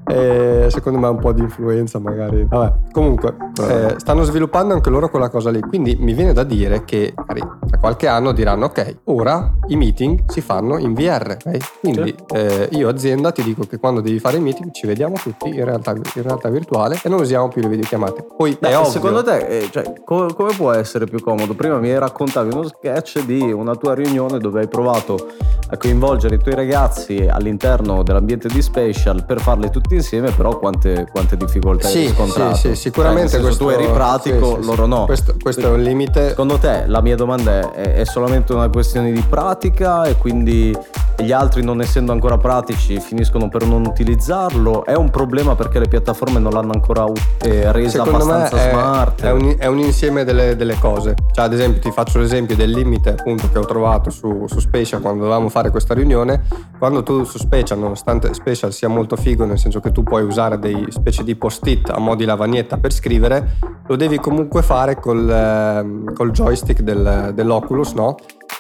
E 0.10 0.68
secondo 0.70 0.98
me 0.98 1.08
un 1.08 1.20
po' 1.20 1.32
di 1.32 1.42
influenza 1.42 2.00
magari. 2.00 2.46
Vabbè, 2.50 2.92
comunque, 2.92 3.36
eh, 3.62 3.94
stanno 3.98 4.24
sviluppando 4.24 4.74
anche 4.74 4.90
loro 4.90 5.10
quella 5.10 5.30
cosa 5.30 5.52
lì. 5.52 5.60
Quindi 5.60 5.96
mi 6.00 6.14
viene 6.14 6.34
da 6.34 6.44
dire 6.44 6.84
che 6.84 7.14
magari 7.16 7.42
tra 7.68 7.78
qualche 7.78 8.08
anno 8.08 8.32
diranno: 8.32 8.66
Ok, 8.66 8.98
ora 9.06 9.54
i 9.68 9.76
meeting 9.76 10.24
si 10.28 10.42
fanno 10.42 10.78
in 10.80 10.94
VR. 10.94 11.38
ok? 11.46 11.80
Quindi 11.80 12.16
eh, 12.34 12.70
io, 12.72 12.90
azienda, 12.90 13.32
ti 13.32 13.44
dico 13.44 13.66
che 13.66 13.78
quando 13.78 14.02
devi 14.02 14.18
fare 14.20 14.38
i 14.38 14.42
meeting 14.42 14.72
ci 14.72 14.88
vediamo 14.88 15.14
tutti 15.22 15.50
in 15.50 15.64
realtà, 15.64 15.92
in 15.92 16.24
realtà 16.24 16.50
virtuale 16.50 17.00
e 17.04 17.08
non 17.10 17.20
usiamo 17.20 17.48
più 17.50 17.62
le 17.62 17.68
videochiamate. 17.68 18.26
Poi 18.36 18.58
Beh, 18.60 18.70
è 18.70 18.78
ovvio. 18.78 18.90
secondo 18.92 19.24
te, 19.24 19.38
eh, 19.46 19.70
cioè, 19.72 19.94
co- 20.04 20.34
come 20.36 20.54
può 20.56 20.72
essere 20.72 21.06
più 21.06 21.22
comodo? 21.22 21.54
Prima 21.54 21.78
mi 21.78 21.96
raccontavi 21.98 22.52
uno 22.52 22.64
sketch 22.68 23.24
di 23.26 23.52
una 23.52 23.76
tua 23.76 23.94
riunione 23.94 24.40
dove 24.40 24.62
hai 24.62 24.68
provato 24.68 25.28
a 25.70 25.78
coinvolgere 25.78 26.36
i 26.36 26.40
tuoi 26.40 26.56
ragazzi 26.56 27.28
all'interno 27.30 28.02
dell'ambiente 28.02 28.48
di 28.48 28.62
Special 28.62 29.24
per 29.26 29.40
farli 29.40 29.70
tutti 29.70 29.99
insieme, 30.00 30.32
però 30.32 30.58
quante, 30.60 31.08
quante 31.12 31.38
difficoltà 31.38 31.88
hai 31.88 31.94
Sì, 31.94 32.00
riscontrato? 32.02 32.56
sì, 32.56 32.68
sì, 32.70 32.76
sicuramente 32.76 33.30
senso, 33.30 33.46
questo, 33.46 33.66
tu 33.66 33.70
eri 33.72 33.88
pratico, 33.92 34.56
sì, 34.56 34.62
sì, 34.62 34.68
loro 34.68 34.86
no. 34.86 35.06
Questo, 35.06 35.36
questo 35.42 35.62
è 35.62 35.70
un 35.70 35.82
limite. 35.82 36.30
Secondo 36.30 36.58
te 36.58 36.84
la 36.88 37.02
mia 37.02 37.16
domanda 37.16 37.72
è, 37.72 37.72
è- 37.72 37.94
è 38.00 38.06
solamente 38.06 38.54
una 38.54 38.70
questione 38.70 39.12
di 39.12 39.22
pratica 39.22 40.04
e 40.06 40.16
quindi 40.18 40.76
gli 41.18 41.32
altri 41.34 41.64
non 41.64 41.82
essendo 41.82 42.14
ancora 42.14 42.38
pratici 42.38 43.00
finiscono 43.00 43.50
per 43.50 43.66
non 43.66 43.86
utilizzarlo? 43.86 44.86
È 44.86 44.96
un 44.96 45.10
problema 45.10 45.56
perché 45.56 45.80
le 45.80 45.88
piattaforme 45.88 46.40
non 46.40 46.52
l'hanno 46.54 46.72
ancora 46.72 47.06
eh, 47.42 47.72
resa 47.72 48.04
Secondo 48.04 48.26
me 48.26 48.34
abbastanza 48.34 48.68
è, 48.68 48.72
smart? 48.72 49.22
è 49.24 49.32
un, 49.32 49.56
è 49.58 49.66
un 49.66 49.80
insieme 49.80 50.24
delle, 50.24 50.56
delle 50.56 50.78
cose. 50.80 51.16
Cioè, 51.34 51.46
ad 51.46 51.54
esempio, 51.54 51.82
ti 51.82 51.92
faccio 51.92 52.20
l'esempio 52.20 52.56
del 52.56 52.72
limite 52.72 53.10
appunto 53.12 53.50
che 53.52 53.58
ho 53.58 53.66
trovato 53.66 54.10
su, 54.10 54.46
su 54.48 54.60
Special 54.60 55.02
quando 55.02 55.24
dovevamo 55.24 55.50
fare 55.50 55.70
questa 55.72 55.94
riunione. 55.94 56.44
Quando 56.78 57.04
tu 57.04 57.24
su 57.26 57.38
Special, 57.38 57.78
nonostante 57.80 58.34
Special 58.34 58.72
sia 58.72 58.88
molto 58.88 59.16
figo, 59.18 59.44
nel 59.46 59.60
senso 59.60 59.80
che 59.82 59.89
tu 59.92 60.04
puoi 60.04 60.24
usare 60.24 60.60
dei 60.60 60.86
specie 60.90 61.24
di 61.24 61.36
post-it 61.36 61.90
a 61.90 62.00
mo' 62.00 62.16
di 62.16 62.26
lavagnetta 62.26 62.78
per 62.78 62.94
scrivere, 62.94 63.58
lo 63.88 63.96
devi 63.96 64.20
comunque 64.20 64.62
fare 64.62 65.00
col, 65.00 65.30
ehm, 65.30 66.14
col 66.14 66.32
joystick 66.32 66.82
del- 66.82 67.32
dell'Oculus, 67.34 67.94
no? 67.94 68.16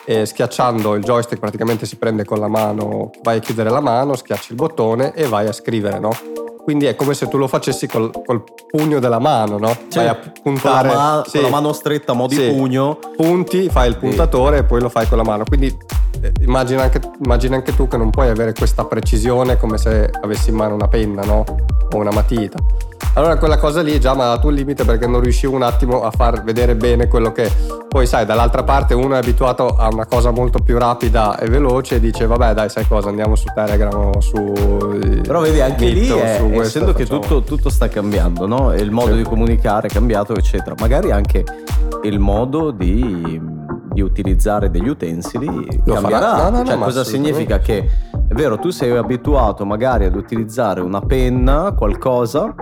E 0.06 0.25
schiacciando 0.25 0.95
il 0.95 1.04
joystick 1.04 1.39
praticamente 1.39 1.86
si 1.86 1.97
prende 1.97 2.25
con 2.25 2.39
la 2.39 2.47
mano, 2.47 3.12
vai 3.23 3.38
a 3.38 3.39
chiudere 3.39 3.69
la 3.69 3.82
mano, 3.82 4.15
schiacci 4.15 4.51
il 4.51 4.58
bottone 4.58 5.13
e 5.13 5.27
vai 5.27 5.47
a 5.47 5.51
scrivere, 5.51 5.99
no? 5.99 6.12
Quindi 6.69 6.86
è 6.86 6.95
come 6.95 7.15
se 7.15 7.27
tu 7.27 7.38
lo 7.39 7.47
facessi 7.47 7.88
col, 7.88 8.12
col 8.23 8.43
pugno 8.69 8.99
della 8.99 9.17
mano, 9.17 9.58
no? 9.58 9.75
Cioè, 9.89 10.03
vai 10.03 10.08
a 10.10 10.15
con, 10.19 10.23
la 10.27 10.39
puntare, 10.43 10.88
ma- 10.89 11.23
sì, 11.25 11.32
con 11.39 11.41
la 11.41 11.49
mano 11.49 11.73
stretta 11.73 12.12
a 12.12 12.15
mo' 12.15 12.27
di 12.27 12.36
Sì. 12.36 12.51
pugno. 12.51 12.99
punti, 13.17 13.69
fai 13.69 13.89
il 13.89 13.97
puntatore 13.97 14.60
e 14.60 14.63
poi 14.65 14.79
lo 14.79 14.88
fai 14.89 15.08
con 15.08 15.17
la 15.17 15.23
mano. 15.23 15.45
Quindi 15.45 15.75
eh, 16.21 16.32
immagina 16.41 16.84
anche, 16.84 17.01
immagina 17.25 17.55
anche 17.55 17.73
tu 17.75 17.88
che 17.88 17.97
non 17.97 18.12
puoi 18.12 18.29
avere 18.29 18.53
questa 18.53 18.86
precisione 18.86 19.58
come 19.58 19.79
se 19.79 20.12
avessi 20.21 20.51
in 20.51 20.58
mano 20.58 20.75
una 20.75 20.88
penna, 20.88 21.23
no? 21.23 21.43
O 21.91 21.97
una 21.97 22.12
matita. 22.12 22.60
Allora 23.15 23.38
quella 23.38 23.58
cosa 23.58 23.82
lì 23.82 23.99
già 23.99 24.13
mi 24.13 24.21
ha 24.21 24.25
dato 24.25 24.47
un 24.47 24.53
limite 24.53 24.86
perché 24.86 25.08
non 25.08 25.19
riuscivo 25.21 25.55
un 25.55 25.63
attimo 25.63 26.03
a 26.03 26.12
far 26.12 26.43
vedere 26.43 26.75
bene 26.75 27.08
quello 27.08 27.32
che... 27.32 27.51
Poi 27.89 28.05
sai, 28.05 28.23
dall'altra 28.23 28.62
parte 28.63 28.93
uno 28.93 29.15
è 29.15 29.17
abituato 29.17 29.75
a 29.75 29.88
una 29.91 30.05
cosa 30.05 30.29
molto 30.29 30.60
più 30.60 30.77
rapida 30.77 31.39
e 31.39 31.47
veloce 31.47 31.95
e 31.95 31.99
dice 31.99 32.27
vabbè 32.27 32.53
dai 32.53 32.69
sai 32.69 32.88
cosa 32.88 33.10
andiamo 33.10 33.36
su 33.36 33.45
Telegram 33.53 34.12
o 34.15 34.21
su... 34.21 35.19
Però 35.23 35.41
vedi, 35.41 35.60
anche 35.60 35.86
lì, 35.88 36.01
Meet 36.08 36.12
o 36.12 36.21
è- 36.21 36.38
su 36.38 36.43
essendo 36.62 36.93
che 36.93 37.06
facciamo. 37.06 37.19
tutto, 37.22 37.41
tutto 37.43 37.69
sta 37.69 37.88
cambiando, 37.88 38.45
no? 38.48 38.72
E 38.72 38.82
il 38.82 38.91
modo 38.91 39.12
Sì. 39.12 39.17
di 39.17 39.24
comunicare 39.24 39.88
è 39.88 39.89
cambiato, 39.91 40.36
eccetera. 40.36 40.76
Magari 40.80 41.12
anche 41.12 41.43
il 42.04 42.19
modo 42.19 42.72
di, 42.72 43.39
di 43.91 44.02
utilizzare 44.02 44.69
degli 44.69 44.88
utensili 44.88 45.45
Lo 45.86 45.93
cambierà. 45.93 46.19
farà. 46.36 46.43
No, 46.43 46.50
no, 46.50 46.58
no, 46.60 46.65
cioè, 46.65 46.76
ma 46.76 46.86
cosa 46.86 47.04
significa 47.04 47.60
che 47.60 47.78
è 48.28 48.34
vero, 48.34 48.58
tu 48.60 48.69
sei 48.69 48.95
abituato 48.95 49.65
magari 49.65 50.06
ad 50.06 50.15
utilizzare 50.15 50.82
una 50.82 51.02
penna, 51.02 51.74
qualcosa 51.76 52.54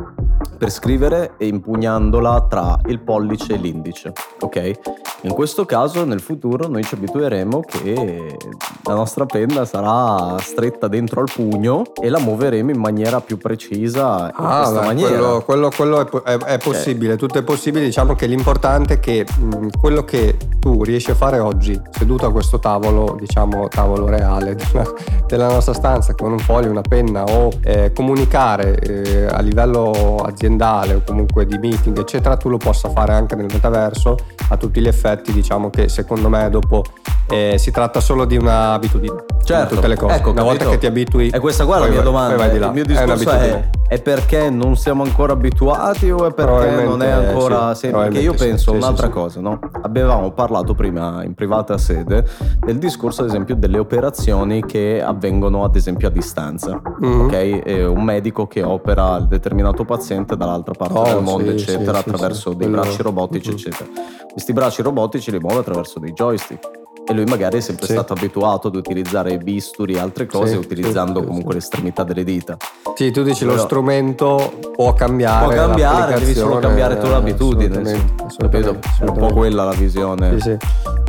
per 0.57 0.69
scrivere 0.71 1.31
e 1.37 1.47
impugnandola 1.47 2.45
tra 2.49 2.77
il 2.87 2.99
pollice 2.99 3.53
e 3.53 3.57
l'indice, 3.57 4.13
ok? 4.39 4.79
In 5.21 5.33
questo 5.33 5.65
caso 5.65 6.03
nel 6.05 6.19
futuro 6.19 6.67
noi 6.67 6.83
ci 6.83 6.93
abitueremo 6.93 7.61
che 7.61 8.37
la 8.83 8.93
nostra 8.93 9.25
penna 9.25 9.65
sarà 9.65 10.37
stretta 10.39 10.87
dentro 10.87 11.21
al 11.21 11.27
pugno 11.33 11.81
e 11.99 12.09
la 12.09 12.19
muoveremo 12.19 12.69
in 12.71 12.79
maniera 12.79 13.19
più 13.19 13.37
precisa 13.37 14.31
in 14.37 14.45
Ah, 14.45 14.57
questa 14.61 14.79
beh, 14.79 14.85
maniera. 14.85 15.09
quello, 15.17 15.41
quello- 15.45 15.71
quello 15.75 16.23
è, 16.23 16.31
è- 16.35 16.37
è 16.37 16.57
possibile, 16.59 17.17
tutto 17.17 17.39
è 17.39 17.43
possibile. 17.43 17.83
Diciamo 17.85 18.13
che 18.13 18.27
l'importante 18.27 18.95
è 18.95 18.99
che 18.99 19.25
mh, 19.25 19.69
quello 19.79 20.03
che 20.03 20.37
tu 20.59 20.83
riesci 20.83 21.11
a 21.11 21.15
fare 21.15 21.39
oggi, 21.39 21.79
seduto 21.91 22.25
a 22.27 22.31
questo 22.31 22.59
tavolo, 22.59 23.15
diciamo 23.19 23.67
tavolo 23.69 24.07
reale 24.07 24.55
della, 24.55 24.85
della 25.27 25.47
nostra 25.47 25.73
stanza, 25.73 26.13
con 26.13 26.31
un 26.31 26.39
foglio, 26.39 26.69
una 26.69 26.81
penna, 26.81 27.23
o 27.23 27.49
eh, 27.63 27.91
comunicare 27.93 28.77
eh, 28.79 29.25
a 29.25 29.41
livello 29.41 30.15
aziendale 30.17 30.36
o 30.45 31.01
comunque 31.05 31.45
di 31.45 31.57
meeting, 31.57 31.97
eccetera, 31.97 32.37
tu 32.37 32.49
lo 32.49 32.57
possa 32.57 32.89
fare 32.89 33.13
anche 33.13 33.35
nel 33.35 33.47
metaverso 33.51 34.15
a 34.49 34.57
tutti 34.57 34.79
gli 34.79 34.87
effetti. 34.87 35.31
Diciamo 35.33 35.69
che 35.69 35.89
secondo 35.89 36.29
me 36.29 36.49
dopo 36.49 36.83
eh, 37.29 37.55
si 37.57 37.71
tratta 37.71 37.99
solo 37.99 38.25
di 38.25 38.37
un'abitudine. 38.37 39.25
Certo, 39.43 39.75
tutte 39.75 39.87
le 39.87 39.95
cose. 39.95 40.15
ecco, 40.15 40.31
Una 40.31 40.43
volta 40.43 40.65
capito? 40.65 40.71
che 40.71 40.77
ti 40.79 40.85
abitui. 40.85 41.29
E 41.29 41.39
questa 41.39 41.65
qua 41.65 41.77
è 41.77 41.79
la 41.79 41.85
mia 41.85 41.95
vai- 41.95 42.03
domanda. 42.03 42.35
vai 42.35 42.51
di 42.51 42.59
là. 42.59 42.67
Il 42.67 42.73
mio 42.73 42.83
È 42.83 42.85
discorso 42.85 43.29
è. 43.31 43.69
È 43.87 44.01
perché 44.01 44.49
non 44.49 44.75
siamo 44.75 45.03
ancora 45.03 45.33
abituati 45.33 46.11
o 46.11 46.25
è 46.27 46.33
perché 46.33 46.83
non 46.83 47.01
è 47.01 47.09
ancora 47.09 47.73
sì, 47.73 47.81
semplice? 47.87 48.07
Perché 48.07 48.19
io 48.19 48.33
penso 48.33 48.71
sì, 48.71 48.77
un'altra 48.77 49.07
sì, 49.07 49.11
cosa, 49.13 49.39
no? 49.39 49.59
Avevamo 49.81 50.31
parlato 50.31 50.73
prima 50.73 51.23
in 51.23 51.33
privata 51.33 51.77
sede 51.77 52.25
del 52.59 52.77
discorso, 52.77 53.21
ad 53.21 53.27
esempio, 53.27 53.55
delle 53.55 53.79
operazioni 53.79 54.65
che 54.65 55.01
avvengono 55.01 55.63
ad 55.63 55.75
esempio 55.75 56.07
a 56.07 56.11
distanza. 56.11 56.81
Mhm. 56.99 57.21
Ok? 57.21 57.61
E 57.63 57.85
un 57.85 58.03
medico 58.03 58.47
che 58.47 58.61
opera 58.63 59.17
il 59.17 59.27
determinato 59.27 59.85
paziente 59.85 60.35
dall'altra 60.35 60.73
parte 60.73 60.97
Oh, 60.97 61.03
del 61.03 61.21
mondo, 61.21 61.51
eccetera, 61.51 61.99
attraverso 61.99 62.53
dei 62.53 62.67
bracci 62.67 63.01
robotici, 63.01 63.49
Mhm. 63.49 63.55
eccetera. 63.55 63.89
Questi 64.31 64.53
bracci 64.53 64.81
robotici 64.81 65.31
li 65.31 65.39
muove 65.39 65.59
attraverso 65.59 65.99
dei 65.99 66.11
joystick. 66.13 66.85
E 67.09 67.13
lui 67.13 67.23
magari 67.25 67.57
è 67.57 67.61
sempre 67.61 67.85
Sì. 67.85 67.93
stato 67.93 68.13
abituato 68.13 68.67
ad 68.67 68.75
utilizzare 68.75 69.37
bisturi 69.37 69.93
e 69.93 69.99
altre 69.99 70.25
cose 70.25 70.51
Sì, 70.51 70.57
utilizzando 70.57 71.21
sì, 71.21 71.25
comunque 71.25 71.53
l'estremità 71.55 72.03
delle 72.03 72.23
dita. 72.23 72.57
Sì, 72.95 73.11
tu 73.11 73.23
dici 73.23 73.45
lo 73.45 73.51
Però- 73.53 73.63
strumento 73.63 74.59
può 74.73 74.93
cambiare. 74.93 75.45
Può 75.45 75.53
cambiare, 75.55 76.19
devi 76.19 76.33
solo 76.33 76.59
cambiare 76.59 76.97
tu 76.97 77.07
l'abitudine. 77.07 77.77
assolutamente, 77.77 78.23
assolutamente, 78.25 78.79
È 78.99 79.03
un 79.09 79.17
po' 79.17 79.33
quella 79.33 79.63
la 79.63 79.73
visione. 79.73 80.31
Sì, 80.33 80.39
sì. 80.41 80.57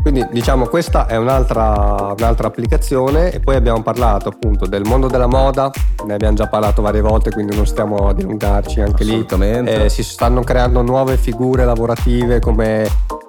Quindi 0.00 0.26
diciamo 0.30 0.66
questa 0.68 1.06
è 1.06 1.16
un'altra, 1.16 2.14
un'altra 2.16 2.46
applicazione 2.46 3.32
e 3.32 3.40
poi 3.40 3.56
abbiamo 3.56 3.82
parlato 3.82 4.28
appunto 4.28 4.64
del 4.66 4.82
mondo 4.86 5.08
della 5.08 5.26
moda, 5.26 5.70
ne 6.06 6.14
abbiamo 6.14 6.34
già 6.36 6.46
parlato 6.46 6.80
varie 6.80 7.00
volte 7.00 7.30
quindi 7.30 7.54
non 7.56 7.66
stiamo 7.66 8.08
a 8.08 8.14
dilungarci 8.14 8.80
anche 8.80 9.04
lì. 9.04 9.26
Eh, 9.66 9.88
si 9.88 10.02
stanno 10.04 10.42
creando 10.42 10.82
nuove 10.82 11.16
figure 11.16 11.64
lavorative 11.64 12.38
come 12.40 12.88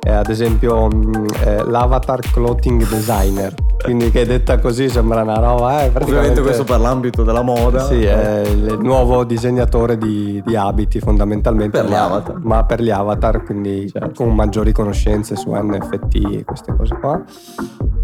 eh, 0.10 0.14
ad 0.16 0.30
esempio 0.30 0.88
mh, 0.88 1.26
eh, 1.46 1.64
l'avatar 1.66 2.20
clothing 2.32 2.88
designer, 2.88 3.54
quindi 3.84 4.10
che 4.10 4.26
detta 4.26 4.58
così 4.60 4.90
sembra 4.90 5.22
una 5.22 5.36
roba... 5.40 5.84
Eh, 5.84 5.90
praticamente- 5.90 6.04
Ovviamente 6.04 6.42
questo 6.42 6.64
per 6.64 6.80
l'ambito 6.80 7.24
della 7.24 7.42
moda. 7.44 7.80
sì, 7.86 8.04
è 8.04 8.42
il 8.46 8.78
nuovo 8.82 9.24
disegnatore 9.24 9.98
di, 9.98 10.42
di 10.46 10.56
abiti 10.56 11.00
fondamentalmente. 11.00 11.80
Per 11.80 11.88
gli 11.88 11.92
ma- 11.92 12.04
avatar. 12.06 12.40
Ma 12.42 12.64
per 12.66 12.82
gli 12.82 12.90
avatar, 12.90 13.44
quindi 13.44 13.90
Certo. 13.90 14.24
con 14.24 14.34
maggiori 14.36 14.72
conoscenze 14.72 15.36
su 15.36 15.52
NFT 15.54 16.16
e 16.40 16.44
queste 16.44 16.76
cose 16.76 16.96
qua. 17.00 17.22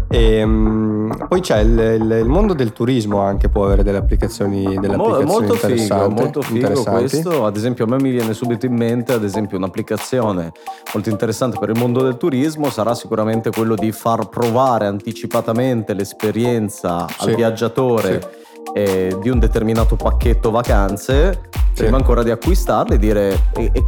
E, 0.08 0.44
mm, 0.46 1.10
poi 1.28 1.40
c'è 1.40 1.58
il, 1.58 1.78
il- 2.00 2.18
il 2.22 2.28
mondo 2.28 2.54
del 2.54 2.72
turismo 2.72 3.20
anche 3.20 3.48
può 3.48 3.64
avere 3.64 3.82
delle 3.82 3.98
applicazioni, 3.98 4.78
delle 4.78 4.96
Mo- 4.96 5.14
applicazioni 5.16 5.46
molto 5.48 5.54
figo, 5.54 6.08
molto 6.10 6.42
figo 6.42 6.82
questo. 6.84 7.44
Ad 7.44 7.56
esempio, 7.56 7.84
a 7.84 7.88
me 7.88 7.96
mi 8.00 8.10
viene 8.10 8.32
subito 8.32 8.66
in 8.66 8.74
mente, 8.74 9.12
ad 9.12 9.24
esempio, 9.24 9.56
un'applicazione 9.56 10.52
molto 10.94 11.08
interessante 11.10 11.58
per 11.58 11.70
il 11.70 11.78
mondo 11.78 12.02
del 12.02 12.16
turismo 12.16 12.70
sarà 12.70 12.94
sicuramente 12.94 13.50
quello 13.50 13.74
di 13.74 13.90
far 13.92 14.28
provare 14.28 14.86
anticipatamente 14.86 15.92
l'esperienza 15.94 17.06
Sì, 17.08 17.28
al 17.28 17.34
viaggiatore 17.34 18.44
eh, 18.74 19.16
di 19.20 19.28
un 19.28 19.38
determinato 19.38 19.96
pacchetto 19.96 20.50
vacanze 20.50 21.40
Sì. 21.72 21.82
prima 21.82 21.96
ancora 21.96 22.22
di 22.22 22.30
acquistarle 22.30 22.94
e 22.94 22.98
dire 22.98 23.38
e- 23.56 23.70
e 23.72 23.84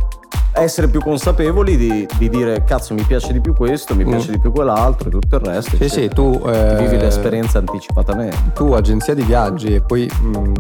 essere 0.52 0.88
più 0.88 1.00
consapevoli 1.00 1.76
di, 1.76 2.08
di 2.18 2.28
dire 2.28 2.64
cazzo 2.64 2.94
mi 2.94 3.02
piace 3.02 3.32
di 3.32 3.40
più 3.40 3.54
questo, 3.54 3.94
mi 3.94 4.04
Mm. 4.04 4.08
piace 4.11 4.30
di 4.32 4.38
più 4.40 4.50
quell'altro 4.52 5.08
e 5.08 5.11
tutto 5.12 5.37
il 5.37 5.42
resto. 5.42 5.70
Sì, 5.76 5.88
sì, 5.88 6.04
eccetera. 6.04 6.14
tu, 6.14 6.42
eh, 6.46 6.76
vivi 6.78 6.96
l'esperienza 6.98 7.58
anticipatamente. 7.58 8.37
tu 8.54 8.72
agenzia 8.72 9.14
di 9.14 9.22
viaggi 9.22 9.74
e 9.74 9.80
poi 9.80 10.11
mh, 10.11 10.52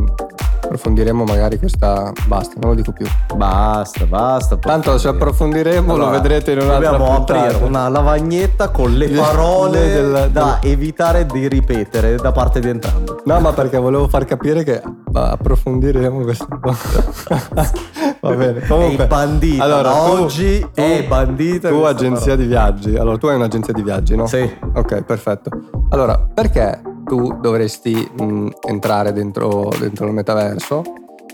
approfondiremo 0.62 1.24
magari 1.24 1.58
questa... 1.58 2.12
Basta, 2.26 2.54
non 2.60 2.70
lo 2.70 2.76
dico 2.76 2.92
più. 2.92 3.06
Basta, 3.34 4.04
basta. 4.06 4.56
Tanto 4.56 4.98
se 4.98 5.08
approfondiremo 5.08 5.96
lo 5.96 6.04
Allora, 6.04 6.20
vedrete 6.20 6.52
in 6.52 6.58
un'altra 6.58 6.90
Dobbiamo 6.90 7.14
puntata. 7.16 7.40
aprire 7.46 7.64
una 7.64 7.88
lavagnetta 7.88 8.68
con 8.70 8.92
le 8.92 9.06
Le- 9.08 9.18
parole 9.20 9.80
le 9.80 9.92
del- 9.92 10.28
da 10.30 10.58
del- 10.60 10.70
evitare 10.70 11.26
di 11.26 11.48
ripetere 11.48 12.16
da 12.16 12.32
parte 12.32 12.60
di 12.60 12.68
entrambi. 12.68 13.12
No, 13.24 13.40
ma 13.40 13.52
perché 13.52 13.78
volevo 13.78 14.06
far 14.08 14.24
capire 14.26 14.62
che 14.62 14.80
approfondiremo 15.12 16.20
questo 16.20 16.46
po'. 16.60 16.74
Va 18.20 18.34
bene. 18.34 18.66
Comunque, 18.66 19.04
È 19.04 19.06
bandita. 19.08 19.64
allora, 19.64 19.90
tu- 19.90 20.22
oggi 20.22 20.60
tu- 20.60 20.68
è 20.74 21.04
bandita. 21.06 21.68
Tu 21.68 21.76
agenzia 21.82 22.36
di 22.36 22.44
viaggi. 22.46 22.96
Allora, 22.96 23.16
tu 23.18 23.26
hai 23.26 23.36
un'agenzia 23.36 23.72
di 23.72 23.82
viaggi, 23.82 24.16
no? 24.16 24.26
Sì. 24.26 24.48
Ok, 24.74 25.02
perfetto. 25.02 25.50
Allora, 25.90 26.18
perché 26.18 26.80
tu 27.04 27.38
dovresti 27.40 27.94
mh, 28.18 28.48
entrare 28.68 29.12
dentro, 29.12 29.70
dentro 29.78 30.06
il 30.06 30.12
metaverso? 30.12 30.82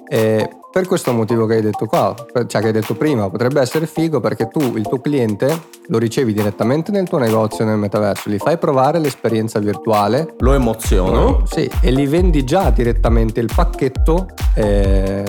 E 0.06 0.48
per 0.70 0.86
questo 0.86 1.12
motivo 1.12 1.46
che 1.46 1.54
hai 1.54 1.62
detto 1.62 1.86
qua, 1.86 2.14
cioè 2.46 2.60
che 2.60 2.66
hai 2.66 2.72
detto 2.72 2.94
prima, 2.94 3.30
potrebbe 3.30 3.60
essere 3.60 3.86
figo 3.86 4.20
perché 4.20 4.48
tu, 4.48 4.76
il 4.76 4.86
tuo 4.86 5.00
cliente, 5.00 5.56
lo 5.86 5.98
ricevi 5.98 6.32
direttamente 6.32 6.90
nel 6.90 7.08
tuo 7.08 7.18
negozio 7.18 7.64
nel 7.64 7.78
metaverso, 7.78 8.28
gli 8.28 8.36
fai 8.38 8.58
provare 8.58 8.98
l'esperienza 8.98 9.58
virtuale 9.60 10.34
Lo 10.38 10.52
emoziono. 10.52 11.42
sì, 11.46 11.70
e 11.80 11.90
li 11.92 12.06
vendi 12.06 12.44
già 12.44 12.70
direttamente 12.70 13.38
il 13.40 13.48
pacchetto 13.54 14.26
eh, 14.54 15.24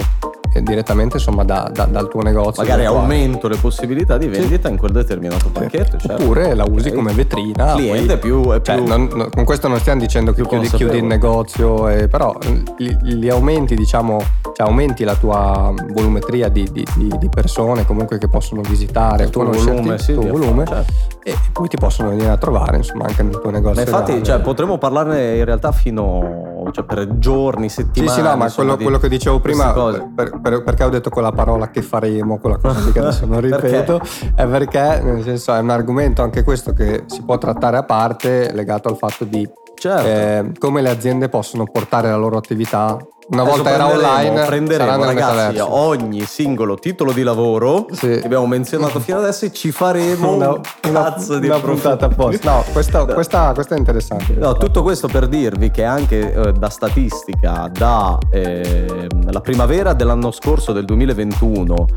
direttamente 0.61 1.17
insomma 1.17 1.43
da- 1.43 1.69
da- 1.73 1.85
dal 1.85 2.07
tuo 2.07 2.21
negozio. 2.21 2.63
Magari 2.63 2.85
aumento 2.85 3.47
le 3.47 3.57
possibilità 3.57 4.17
di 4.17 4.27
vendita 4.27 4.69
in 4.69 4.77
quel 4.77 4.91
determinato 4.91 5.49
pacchetto. 5.49 5.97
certo. 5.97 6.21
Oppure 6.23 6.53
la 6.53 6.65
usi 6.69 6.91
come 6.91 7.13
vetrina. 7.13 7.71
Il 7.73 7.77
cliente 7.77 8.17
poi- 8.17 8.29
più. 8.29 8.51
È 8.51 8.61
cioè, 8.61 8.75
più 8.75 8.85
non- 8.87 9.09
non- 9.13 9.29
con 9.33 9.43
questo 9.43 9.67
non 9.67 9.79
stiamo 9.79 9.99
dicendo 9.99 10.31
che 10.33 10.43
chiudi, 10.45 10.67
chiudi 10.69 10.97
il 10.97 11.03
negozio, 11.05 11.87
eh, 11.89 12.07
però 12.07 12.35
li, 12.77 12.97
li 13.01 13.29
aumenti, 13.29 13.75
diciamo, 13.75 14.19
cioè 14.55 14.67
aumenti 14.67 15.03
la 15.03 15.15
tua 15.15 15.73
volumetria 15.93 16.49
di, 16.49 16.67
di- 16.71 16.85
di- 16.95 17.13
di 17.17 17.29
persone 17.29 17.85
comunque 17.85 18.17
che 18.17 18.27
possono 18.27 18.61
visitare, 18.61 19.23
il 19.25 19.29
tuo 19.29 19.43
conoscerti, 19.43 19.71
volume, 19.75 19.93
il 19.95 19.99
sì, 20.01 20.13
tuo 20.13 20.23
di 20.23 20.29
volume, 20.29 20.65
certo. 20.65 20.93
e 21.23 21.35
poi 21.51 21.67
ti 21.67 21.77
possono 21.77 22.09
venire 22.09 22.29
a 22.29 22.37
trovare 22.37 22.77
insomma 22.77 23.05
anche 23.05 23.23
nel 23.23 23.39
tuo 23.39 23.49
negozio. 23.51 23.83
Ma 23.83 23.89
infatti, 23.89 24.23
cioè, 24.23 24.39
potremmo 24.39 24.77
parlarne 24.77 25.35
in 25.37 25.45
realtà 25.45 25.71
fino 25.71 26.53
cioè, 26.71 26.83
per 26.83 27.17
giorni, 27.19 27.69
Sì, 27.69 27.81
settimane. 27.81 28.11
sì, 28.11 28.21
no, 28.21 28.35
ma 28.35 28.51
quello, 28.51 28.75
quello 28.77 28.97
che 28.97 29.07
dicevo 29.09 29.39
prima, 29.39 29.71
per- 29.73 30.39
per- 30.49 30.61
perché 30.63 30.83
ho 30.83 30.89
detto 30.89 31.09
quella 31.09 31.31
parola 31.31 31.69
che 31.71 31.81
faremo, 31.81 32.37
quella 32.37 32.57
cosa 32.57 32.91
che 32.91 32.99
adesso 32.99 33.25
non 33.25 33.41
Perché? 33.49 33.67
ripeto, 33.67 33.99
è 34.35 34.45
perché 34.45 35.01
nel 35.03 35.23
senso 35.23 35.53
è 35.55 35.59
un 35.59 35.71
argomento 35.71 36.21
anche 36.21 36.43
questo 36.43 36.71
che 36.73 37.03
si 37.07 37.23
può 37.23 37.39
trattare 37.39 37.77
a 37.77 37.83
parte 37.83 38.51
legato 38.53 38.87
al 38.89 38.97
fatto 38.97 39.23
di 39.23 39.49
Certo. 39.77 40.07
eh, 40.07 40.51
come 40.59 40.81
le 40.81 40.89
aziende 40.89 41.29
possono 41.29 41.65
portare 41.65 42.09
la 42.09 42.15
loro 42.17 42.37
attività. 42.37 42.97
Una 43.27 43.41
Adesso 43.41 43.55
volta 43.63 43.73
era 43.73 43.87
online, 43.87 44.45
prenderemo 44.45 45.03
ragazzi 45.03 45.57
ogni 45.59 46.21
singolo 46.25 46.75
titolo 46.75 47.11
di 47.11 47.23
lavoro 47.23 47.87
Sì. 47.89 48.19
che 48.19 48.21
abbiamo 48.23 48.45
menzionato 48.45 48.99
fino 48.99 49.17
adesso 49.17 49.45
e 49.45 49.51
ci 49.51 49.71
faremo 49.71 50.33
una, 50.33 50.49
un 50.49 50.61
una- 50.89 51.03
cazzo 51.05 51.39
di 51.39 51.47
una 51.47 51.57
puntata 51.57 52.05
apposta. 52.05 52.51
No, 52.51 52.63
questa, 52.71 53.03
questa, 53.05 53.51
questa 53.53 53.73
è 53.73 53.77
interessante. 53.79 54.33
No, 54.33 54.53
tutto 54.57 54.83
questo 54.83 55.07
per 55.07 55.27
dirvi 55.27 55.71
che 55.71 55.83
anche 55.83 56.33
eh, 56.33 56.51
da 56.53 56.69
statistica, 56.69 57.67
da 57.73 58.15
ehm, 58.29 59.31
la 59.31 59.41
primavera 59.41 59.93
dell'anno 59.93 60.29
scorso, 60.29 60.71
del 60.71 60.85
2021, 60.85 61.87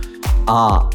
a, 0.50 0.88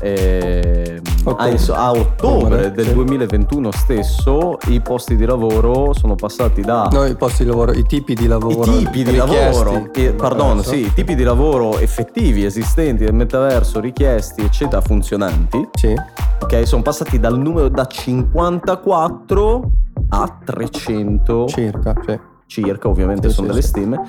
Ottobre. 1.26 1.58
a, 1.70 1.76
a 1.76 1.92
ottobre 1.92 2.72
del 2.72 2.88
sì. 2.88 2.94
2021 2.94 3.72
stesso, 3.72 4.58
i 4.68 4.82
posti 4.82 5.16
di 5.16 5.26
lavoro 5.26 5.94
sono 5.94 6.16
passati 6.16 6.62
da 6.62 6.90
Noi 6.92 7.12
i 7.12 7.16
posti 7.16 7.44
di 7.44 7.50
lavoro, 7.50 7.72
i 7.72 7.86
tipi 7.86 8.14
di 8.16 8.24
i 8.24 8.28
lavoro. 8.28 8.64
tipi 8.78 9.04
di 9.04 9.16
lavoro, 9.16 9.90
eh, 9.94 10.14
pardon, 10.14 10.64
sì, 10.64 10.86
i 10.88 10.94
tipi 10.94 11.16
di 11.16 11.24
lavoro 11.24 11.78
effettivi, 11.78 12.44
esistenti 12.44 13.04
del 13.06 13.14
metaverso, 13.14 13.80
richiesti, 13.80 14.42
eccetera, 14.42 14.82
funzionanti, 14.82 15.70
Sì. 15.74 15.94
ok, 16.42 16.68
sono 16.68 16.82
passati 16.82 17.20
dal 17.20 17.38
numero 17.40 17.70
da 17.70 17.86
54 17.86 19.70
a 20.10 20.38
300 20.44 21.48
Circa, 21.48 21.94
sì. 22.06 22.20
Circa, 22.62 22.88
ovviamente 22.88 23.30
Sì, 23.30 23.34
sono 23.36 23.48
sì, 23.48 23.54
delle 23.54 23.66
stime, 23.66 24.02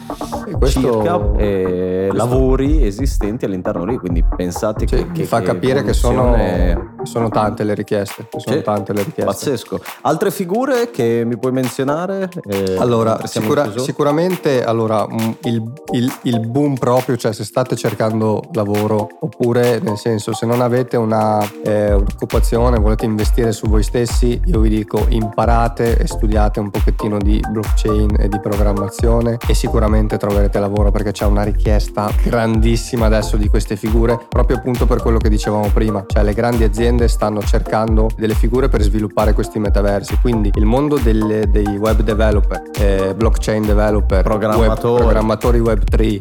questo- 0.59 0.80
circa 0.80 1.16
eh, 1.37 2.07
questo- 2.11 2.28
lavori 2.28 2.85
esistenti 2.87 3.46
all'interno 3.46 3.85
lì, 3.87 3.96
quindi 3.96 4.22
pensate 4.37 4.87
Sì, 4.87 4.96
che, 4.96 5.12
che 5.12 5.24
fa 5.24 5.38
che 5.38 5.46
capire 5.46 5.83
che 5.83 5.94
sono, 5.94 6.35
sono 7.04 7.28
tante 7.28 7.64
le 7.64 7.74
richieste. 7.74 8.26
Sono 8.36 8.56
Sì, 8.56 8.62
tante 8.62 8.92
le 8.92 9.02
richieste. 9.02 9.24
Pazzesco. 9.24 9.80
Altre 10.02 10.30
figure 10.30 10.90
che 10.90 11.22
mi 11.24 11.36
puoi 11.38 11.52
menzionare? 11.52 12.28
Eh, 12.48 12.76
Allora, 12.78 13.18
sicura- 13.26 13.70
sicuramente 13.78 14.64
allora, 14.64 15.06
mm, 15.06 15.30
il, 15.44 15.72
il- 15.92 16.12
il 16.22 16.40
boom 16.46 16.74
proprio, 16.76 17.16
cioè 17.16 17.32
se 17.32 17.44
state 17.44 17.76
cercando 17.76 18.42
lavoro 18.52 19.08
oppure 19.20 19.78
nel 19.80 19.96
senso 19.96 20.32
se 20.32 20.46
non 20.46 20.60
avete 20.60 20.96
una, 20.96 21.38
eh, 21.64 21.92
un'occupazione, 21.92 22.78
volete 22.78 23.04
investire 23.04 23.52
su 23.52 23.66
voi 23.66 23.82
stessi, 23.82 24.40
io 24.44 24.60
vi 24.60 24.68
dico 24.68 25.06
imparate 25.08 25.96
e 25.98 26.06
studiate 26.06 26.60
un 26.60 26.70
pochettino 26.70 27.18
di 27.18 27.40
blockchain 27.48 28.16
e 28.18 28.28
di 28.28 28.38
programmazione 28.40 29.38
e 29.46 29.54
sicuramente 29.54 30.16
troverete 30.16 30.58
lavoro 30.58 30.90
perché 30.90 31.12
c'è 31.12 31.24
una 31.24 31.42
richiesta 31.42 32.10
grandissima 32.22 33.06
adesso 33.06 33.36
di 33.36 33.48
queste 33.48 33.76
figure, 33.76 34.18
proprio 34.28 34.56
appunto 34.56 34.86
per 34.86 35.00
quello 35.02 35.18
che 35.18 35.28
dicevamo 35.28 35.68
prima, 35.72 36.04
cioè 36.06 36.22
le 36.22 36.34
grandi 36.34 36.62
aziende 36.64 36.93
stanno 37.09 37.40
cercando 37.42 38.09
delle 38.16 38.35
figure 38.35 38.68
per 38.68 38.83
sviluppare 38.83 39.33
questi 39.33 39.59
metaversi, 39.59 40.18
quindi 40.20 40.50
il 40.54 40.64
mondo 40.64 40.96
delle- 40.98 41.48
dei 41.50 41.76
web 41.76 42.00
developer, 42.02 42.62
eh, 42.80 43.14
blockchain 43.16 43.64
developer, 43.66 44.22
Programmatori. 44.22 44.92
web- 44.92 45.02
programmatori 45.02 45.59
web 45.61 45.85
3. 45.85 46.18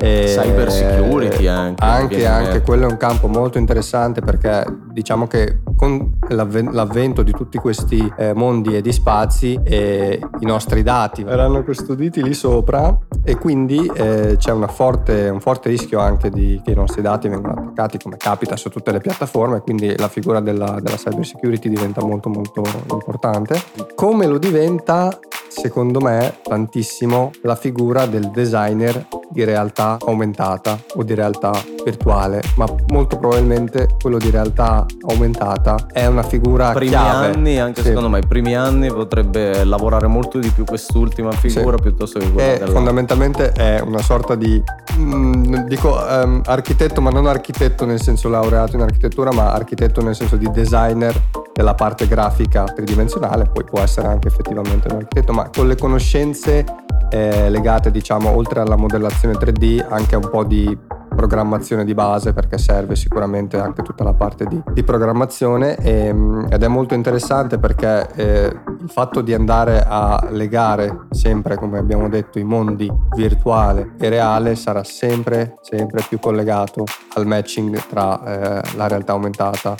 eh, 0.00 0.32
Cyber 0.38 0.70
security 0.70 1.48
anche, 1.48 1.84
Anche, 1.84 2.24
anche 2.26 2.62
quello 2.62 2.86
è 2.86 2.90
un 2.90 2.96
campo 2.96 3.26
molto 3.26 3.58
interessante 3.58 4.20
perché 4.20 4.64
diciamo 4.98 5.28
che 5.28 5.60
con 5.76 6.18
l'avven- 6.30 6.72
l'avvento 6.72 7.22
di 7.22 7.30
tutti 7.30 7.56
questi 7.58 8.12
eh, 8.16 8.34
mondi 8.34 8.74
e 8.74 8.80
di 8.80 8.92
spazi 8.92 9.58
eh, 9.62 10.20
i 10.40 10.44
nostri 10.44 10.82
dati 10.82 11.22
verranno 11.22 11.62
custoditi 11.62 12.20
lì 12.20 12.34
sopra 12.34 12.98
e 13.22 13.36
quindi 13.36 13.88
eh, 13.94 14.34
c'è 14.36 14.52
forte- 14.66 15.28
un 15.28 15.40
forte 15.40 15.68
rischio 15.68 16.00
anche 16.00 16.30
di, 16.30 16.60
che 16.64 16.72
i 16.72 16.74
nostri 16.74 17.00
dati 17.00 17.28
vengano 17.28 17.60
attaccati 17.60 17.98
come 17.98 18.16
capita 18.16 18.56
su 18.56 18.70
tutte 18.70 18.90
le 18.90 18.98
piattaforme 18.98 19.60
quindi 19.60 19.96
la 19.96 20.08
figura 20.08 20.40
della, 20.40 20.80
della 20.80 20.96
cyber 20.96 21.24
security 21.24 21.68
diventa 21.68 22.04
molto 22.04 22.28
molto 22.28 22.62
importante. 22.90 23.62
Come 23.94 24.26
lo 24.26 24.38
diventa? 24.38 25.16
Secondo 25.48 26.00
me 26.00 26.38
tantissimo 26.42 27.30
la 27.42 27.56
figura 27.56 28.06
del 28.06 28.30
designer 28.30 29.06
di 29.30 29.44
realtà 29.44 29.96
aumentata 30.00 30.78
o 30.94 31.02
di 31.02 31.14
realtà 31.14 31.52
virtuale, 31.84 32.42
ma 32.56 32.66
molto 32.88 33.18
probabilmente 33.18 33.96
quello 34.00 34.18
di 34.18 34.30
realtà 34.30 34.86
aumentata 35.08 35.76
è 35.92 36.06
una 36.06 36.22
figura 36.22 36.72
primi 36.72 36.90
chiave. 36.90 37.26
anni, 37.34 37.58
anche 37.58 37.80
Sì. 37.82 37.88
secondo 37.88 38.08
me, 38.08 38.18
i 38.18 38.26
primi 38.26 38.54
anni 38.56 38.88
potrebbe 38.88 39.64
lavorare 39.64 40.06
molto 40.06 40.38
di 40.38 40.50
più 40.50 40.64
quest'ultima 40.64 41.30
figura 41.32 41.76
Sì. 41.76 41.82
piuttosto 41.82 42.18
che 42.18 42.30
quella 42.32 42.52
È 42.54 42.58
della... 42.58 42.70
fondamentalmente 42.72 43.52
è 43.52 43.80
una 43.80 44.02
sorta 44.02 44.34
di 44.34 44.62
mm, 44.98 45.54
dico 45.66 46.06
ehm, 46.06 46.42
architetto, 46.46 47.00
ma 47.00 47.10
non 47.10 47.26
architetto 47.26 47.84
nel 47.84 48.00
senso 48.00 48.28
laureato 48.28 48.76
in 48.76 48.82
architettura, 48.82 49.32
ma 49.32 49.52
architetto 49.52 50.02
nel 50.02 50.14
senso 50.14 50.36
di 50.36 50.50
designer 50.50 51.14
della 51.52 51.74
parte 51.74 52.06
grafica 52.06 52.64
tridimensionale, 52.64 53.50
poi 53.52 53.64
può 53.64 53.80
essere 53.80 54.06
anche 54.08 54.28
effettivamente 54.28 54.88
un 54.88 54.96
architetto, 54.98 55.32
ma 55.32 55.48
con 55.54 55.66
le 55.66 55.76
conoscenze 55.76 56.64
eh, 57.10 57.48
legate, 57.50 57.90
diciamo, 57.90 58.30
oltre 58.36 58.60
alla 58.60 58.76
modellazione 58.76 59.34
3D, 59.34 59.84
anche 59.88 60.14
a 60.14 60.18
un 60.18 60.28
po' 60.30 60.44
di 60.44 60.76
programmazione 61.18 61.84
di 61.84 61.94
base 61.94 62.32
perché 62.32 62.58
serve 62.58 62.94
sicuramente 62.94 63.58
anche 63.58 63.82
tutta 63.82 64.04
la 64.04 64.14
parte 64.14 64.44
di, 64.44 64.62
di 64.72 64.84
programmazione 64.84 65.76
e, 65.78 66.12
mm, 66.12 66.44
ed 66.48 66.62
è 66.62 66.68
molto 66.68 66.94
interessante 66.94 67.58
perché 67.58 68.08
eh, 68.14 68.56
il 68.80 68.88
fatto 68.88 69.20
di 69.20 69.34
andare 69.34 69.84
a 69.84 70.28
legare 70.30 71.06
sempre 71.10 71.56
come 71.56 71.78
abbiamo 71.78 72.08
detto 72.08 72.38
i 72.38 72.44
mondi 72.44 72.88
virtuale 73.16 73.94
e 73.98 74.08
reale 74.08 74.54
sarà 74.54 74.84
sempre 74.84 75.56
sempre 75.62 76.04
più 76.08 76.20
collegato 76.20 76.84
al 77.14 77.26
matching 77.26 77.76
tra 77.88 78.60
eh, 78.60 78.76
la 78.76 78.86
realtà 78.86 79.12
aumentata 79.12 79.74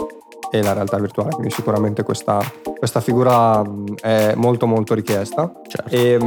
e 0.51 0.63
la 0.63 0.73
realtà 0.73 0.99
virtuale 0.99 1.31
quindi 1.31 1.51
sicuramente 1.53 2.03
questa, 2.03 2.41
questa 2.79 3.01
figura 3.01 3.63
è 4.01 4.33
molto 4.37 4.67
molto 4.67 4.95
richiesta 4.95 5.51
Certo. 5.67 5.95
e, 5.95 6.19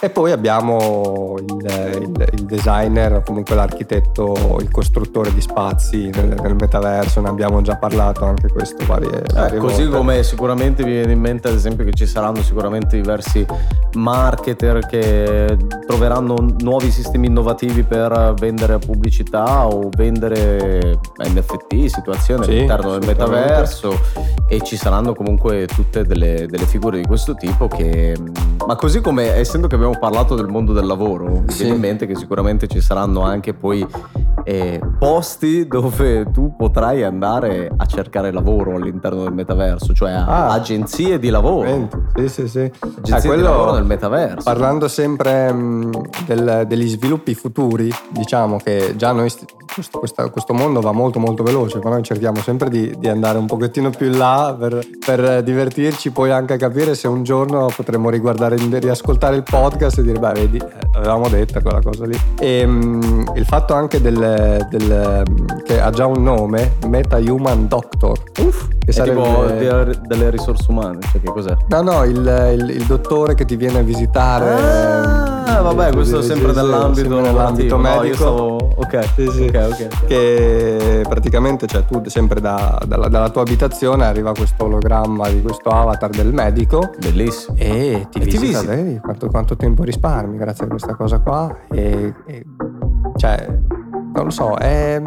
e 0.00 0.10
poi 0.10 0.32
abbiamo 0.32 1.34
il, 1.38 2.02
il- 2.02 2.22
il 2.34 2.44
designer, 2.46 3.22
comunque 3.24 3.54
l'architetto, 3.54 4.58
il 4.60 4.70
costruttore 4.70 5.32
di 5.32 5.40
spazi 5.40 6.10
nel, 6.10 6.36
nel 6.40 6.54
metaverso, 6.54 7.20
ne 7.20 7.28
abbiamo 7.28 7.60
già 7.62 7.76
parlato 7.76 8.24
anche 8.24 8.48
questo 8.48 8.84
varie, 8.86 9.22
Eh, 9.22 9.32
varie 9.34 9.58
così 9.58 9.82
volte. 9.84 9.96
come 9.96 10.22
sicuramente 10.22 10.82
mi 10.84 10.90
viene 10.92 11.12
in 11.12 11.20
mente 11.20 11.48
ad 11.48 11.54
esempio 11.54 11.84
che 11.84 11.92
ci 11.92 12.06
saranno 12.06 12.42
sicuramente 12.42 12.96
diversi 12.96 13.44
marketer 13.94 14.84
che 14.86 15.56
troveranno 15.86 16.36
nuovi 16.60 16.90
sistemi 16.90 17.26
innovativi 17.28 17.82
per 17.84 18.34
vendere 18.38 18.78
pubblicità 18.78 19.66
o 19.66 19.88
vendere 19.96 20.98
NFT, 21.18 21.86
situazioni 21.86 22.44
Sì, 22.44 22.50
all'interno 22.50 22.98
del 22.98 23.08
assolutamente. 23.10 23.43
Metaverso 23.44 23.98
e 24.46 24.60
ci 24.60 24.76
saranno 24.76 25.14
comunque 25.14 25.66
tutte 25.66 26.04
delle, 26.04 26.46
delle 26.48 26.66
figure 26.66 26.98
di 26.98 27.06
questo 27.06 27.34
tipo 27.34 27.66
che 27.68 28.16
ma 28.66 28.76
così 28.76 29.00
come 29.00 29.34
essendo 29.34 29.66
che 29.66 29.74
abbiamo 29.74 29.98
parlato 29.98 30.34
del 30.34 30.46
mondo 30.48 30.72
del 30.72 30.86
lavoro 30.86 31.28
mi 31.28 31.44
Sì. 31.50 31.62
viene 31.62 31.74
in 31.76 31.80
mente 31.80 32.06
che 32.06 32.14
sicuramente 32.14 32.66
ci 32.66 32.80
saranno 32.80 33.22
anche 33.22 33.52
poi 33.54 33.86
eh, 34.46 34.78
posti 34.98 35.66
dove 35.66 36.30
tu 36.30 36.54
potrai 36.56 37.02
andare 37.02 37.70
a 37.74 37.86
cercare 37.86 38.30
lavoro 38.30 38.76
all'interno 38.76 39.22
del 39.22 39.32
metaverso, 39.32 39.94
cioè 39.94 40.10
Ah. 40.12 40.50
agenzie 40.52 41.18
di 41.18 41.30
lavoro. 41.30 41.88
Sì, 42.14 42.28
sì, 42.28 42.48
sì. 42.48 42.58
Agenzie 42.80 43.14
Ah, 43.14 43.20
di 43.20 43.26
quello- 43.28 43.42
lavoro 43.50 43.72
nel 43.72 43.84
metaverso. 43.84 44.42
Parlando 44.44 44.86
sempre 44.88 45.50
mh, 45.50 45.90
del- 46.26 46.64
degli 46.66 46.88
sviluppi 46.88 47.34
futuri, 47.34 47.90
diciamo 48.10 48.58
che 48.58 48.92
già 48.96 49.12
noi 49.12 49.30
st- 49.30 49.44
questo, 49.74 49.98
questa- 49.98 50.28
questo 50.30 50.54
mondo 50.54 50.80
va 50.80 50.92
molto 50.92 51.18
molto 51.18 51.42
veloce, 51.42 51.80
ma 51.82 51.90
noi 51.90 52.02
cerchiamo 52.02 52.40
sempre 52.40 52.68
di, 52.70 52.94
di 52.98 53.08
andare 53.08 53.38
un 53.38 53.46
pochettino 53.46 53.90
più 53.90 54.06
in 54.06 54.18
là 54.18 54.54
per, 54.58 54.78
per 55.04 55.42
divertirci, 55.42 56.10
poi 56.10 56.30
anche 56.30 56.56
capire 56.56 56.94
se 56.94 57.08
un 57.08 57.22
giorno 57.22 57.68
potremo 57.74 58.08
riguardare, 58.10 58.56
riascoltare 58.56 59.36
il 59.36 59.42
podcast 59.42 59.98
e 59.98 60.02
dire, 60.02 60.18
beh 60.18 60.32
vedi, 60.32 60.62
avevamo 60.94 61.28
detto 61.28 61.60
quella 61.60 61.80
cosa 61.82 62.06
lì. 62.06 62.18
E 62.38 62.64
mh, 62.66 63.32
il 63.34 63.44
fatto 63.44 63.74
anche 63.74 64.00
del, 64.00 64.66
del- 64.70 65.22
che 65.64 65.80
ha 65.80 65.90
già 65.90 66.06
un 66.06 66.22
nome, 66.22 66.74
Meta 66.86 67.16
Human 67.18 67.66
Doctor. 67.68 68.18
Uff, 68.40 68.68
che 68.84 68.92
sarebbe... 68.92 69.22
tipo 69.22 69.44
de- 69.44 69.98
delle 70.06 70.30
risorse 70.30 70.66
umane, 70.68 70.98
cioè 71.10 71.20
che 71.20 71.30
cos'è? 71.30 71.56
No, 71.68 71.82
no, 71.82 72.04
il, 72.04 72.54
il- 72.58 72.70
il 72.70 72.84
dottore 72.84 73.34
che 73.34 73.44
ti 73.44 73.56
viene 73.56 73.78
a 73.78 73.82
visitare. 73.82 74.50
Ah, 74.54 75.43
ehm, 75.46 75.62
vabbè, 75.62 75.92
questo 75.92 76.18
è 76.18 76.22
sempre 76.22 76.50
sì, 76.52 76.56
nell'ambito 76.60 77.20
lavorativo, 77.20 77.76
no, 77.76 77.88
io 77.88 77.94
medico. 78.00 78.16
stavo- 78.16 78.72
Ok, 78.76 79.04
Sì, 79.14 79.28
sì. 79.30 79.50
Che 80.06 81.04
praticamente, 81.08 81.66
cioè, 81.66 81.84
tu 81.84 82.02
sempre 82.06 82.40
da- 82.40 82.80
dalla, 82.86 83.08
dalla 83.08 83.30
tua 83.30 83.42
abitazione 83.42 84.04
arriva 84.04 84.32
questo 84.32 84.64
ologramma 84.64 85.28
di 85.28 85.40
questo 85.42 85.68
avatar 85.70 86.10
del 86.10 86.32
medico 86.32 86.90
Bellissimo. 86.98 87.56
e 87.56 88.06
ti 88.10 88.18
E 88.18 88.22
ti 88.22 88.30
visita, 88.38 88.60
visita. 88.60 88.74
vedi 88.74 88.98
quanto, 88.98 89.28
quanto 89.28 89.56
tempo 89.56 89.84
risparmi 89.84 90.36
grazie 90.36 90.64
a 90.64 90.68
questa 90.68 90.94
cosa 90.96 91.20
qua. 91.20 91.54
E, 91.70 92.12
e- 92.26 92.44
cioè, 93.16 93.46
non 94.14 94.24
lo 94.24 94.30
so, 94.30 94.56
è, 94.56 95.00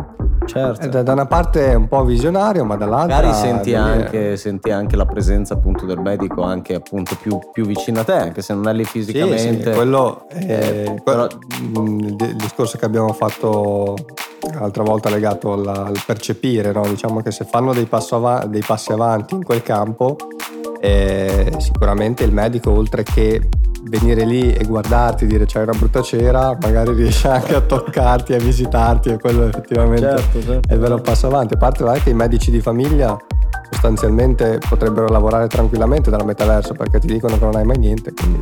Certo. 0.48 0.82
è 0.86 0.90
da, 0.90 1.04
da 1.04 1.12
una 1.14 1.26
parte 1.26 1.72
è 1.72 1.74
un 1.74 1.88
po' 1.88 2.04
visionario, 2.04 2.64
ma 2.66 2.76
dall'altra. 2.76 3.16
Magari 3.18 3.34
senti 3.34 3.76
anche, 3.76 4.38
senti 4.38 4.72
anche 4.72 4.96
la 4.96 5.06
presenza 5.06 5.54
appunto 5.54 5.86
del 5.86 6.00
medico 6.00 6.42
anche 6.44 6.74
appunto 6.76 7.16
più, 7.22 7.38
più 7.52 7.66
vicino 7.66 8.00
a 8.00 8.04
te, 8.04 8.14
anche 8.14 8.42
se 8.42 8.54
non 8.54 8.68
è 8.68 8.74
lì 8.74 8.84
Sì, 8.86 8.90
fisicamente. 9.02 9.72
sì, 9.72 9.76
quello 9.76 10.26
è 10.30 10.46
Eh, 10.86 11.02
quello- 11.04 11.28
mm, 11.80 12.00
il, 12.00 12.36
discorso 12.36 12.78
che 12.78 12.86
abbiamo 12.86 13.12
fatto 13.14 13.96
l'altra 14.60 14.84
volta 14.84 15.10
legato 15.10 15.54
alla- 15.54 15.86
al 15.86 16.02
percepire, 16.06 16.72
no? 16.72 16.82
diciamo 16.88 17.22
che 17.22 17.32
se 17.32 17.44
fanno 17.46 17.74
dei, 17.74 17.88
ava- 18.12 18.46
dei 18.46 18.64
passi 18.66 18.92
avanti 18.92 19.36
in 19.36 19.44
quel 19.44 19.62
campo, 19.62 20.16
eh, 20.80 21.52
sicuramente 21.58 22.24
il 22.24 22.32
medico 22.32 22.72
oltre 22.72 23.04
che 23.04 23.50
venire 23.84 24.26
lì 24.26 24.52
e 24.54 24.66
guardarti 24.66 25.24
e 25.24 25.28
dire 25.28 25.46
c'hai 25.46 25.64
una 25.64 25.78
brutta 25.78 26.02
cera, 26.02 26.58
magari 26.62 26.94
riesce 26.94 27.28
anche 27.28 27.56
a 27.56 27.62
toccarti, 27.62 28.34
a 28.34 28.38
visitarti 28.38 29.10
e 29.10 29.18
quello 29.20 29.46
effettivamente 29.48 30.08
Certo, 30.08 30.42
certo. 30.42 30.70
è 30.70 30.74
il 30.74 30.80
vero 30.80 31.00
passo 31.00 31.28
avanti. 31.28 31.54
A 31.54 31.58
parte 31.58 31.84
che 32.04 32.10
i 32.10 32.14
medici 32.14 32.52
di 32.52 32.62
famiglia 32.62 33.18
sostanzialmente 33.70 34.60
potrebbero 34.68 35.08
lavorare 35.08 35.48
tranquillamente 35.48 36.10
dal 36.10 36.26
metaverso 36.26 36.74
perché 36.74 37.00
ti 37.00 37.08
dicono 37.08 37.38
che 37.38 37.46
non 37.46 37.56
hai 37.56 37.66
mai 37.66 37.78
niente, 37.78 38.14
quindi 38.14 38.40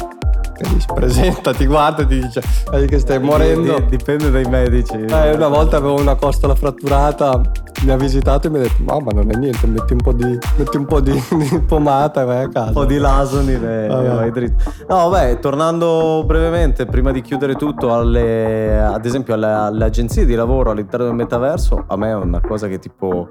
dice, 0.64 0.88
presenta, 0.94 1.54
ti 1.54 1.66
guarda 1.66 2.04
e 2.04 2.08
ti 2.08 2.20
dice 2.20 2.42
che 2.88 3.00
stai 3.00 3.20
morendo. 3.20 3.80
Di- 3.80 3.98
Dipende 3.98 4.32
dai 4.32 4.46
medici. 4.46 4.94
Eh, 4.96 5.34
una 5.34 5.48
volta 5.48 5.78
avevo 5.78 6.00
una 6.00 6.16
costola 6.16 6.56
fratturata, 6.56 7.42
mi 7.84 7.92
ha 7.92 7.98
visitato 7.98 8.48
e 8.48 8.50
mi 8.50 8.58
ha 8.58 8.62
detto 8.62 8.84
no 8.84 9.00
ma 9.00 9.12
non 9.12 9.30
è 9.32 9.36
niente, 9.36 9.68
metti 9.68 9.94
un 9.94 10.00
po' 10.00 10.14
di, 10.14 10.38
metti 10.58 10.78
un 10.78 10.86
po' 10.86 11.00
di, 11.02 11.12
di 11.30 11.60
pomata 11.66 12.22
e 12.22 12.26
vai 12.26 12.44
a 12.44 12.50
casa. 12.50 12.68
un 12.68 12.74
po' 12.74 12.86
di 12.86 12.98
lasoni 12.98 13.54
e 13.54 13.88
Vabbè. 13.88 14.14
vai 14.16 14.32
dritto. 14.32 14.72
No, 14.88 15.10
vabbè, 15.10 15.40
tornando 15.40 16.24
brevemente, 16.26 16.86
prima 16.86 17.12
di 17.12 17.22
chiudere 17.22 17.56
tutto, 17.56 17.94
alle, 17.94 18.80
ad 18.82 19.06
esempio 19.06 19.34
alle, 19.34 19.48
alle 19.48 19.86
agenzie 19.86 20.26
di 20.26 20.36
lavoro 20.36 20.72
all'interno 20.72 21.06
del 21.06 21.16
metaverso, 21.16 21.84
a 21.88 21.96
me 21.98 22.10
è 22.10 22.16
una 22.16 22.42
cosa 22.42 22.68
che 22.68 22.80
tipo 22.80 23.30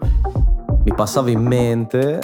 mi 0.84 0.94
passava 0.94 1.30
in 1.30 1.42
mente 1.42 2.20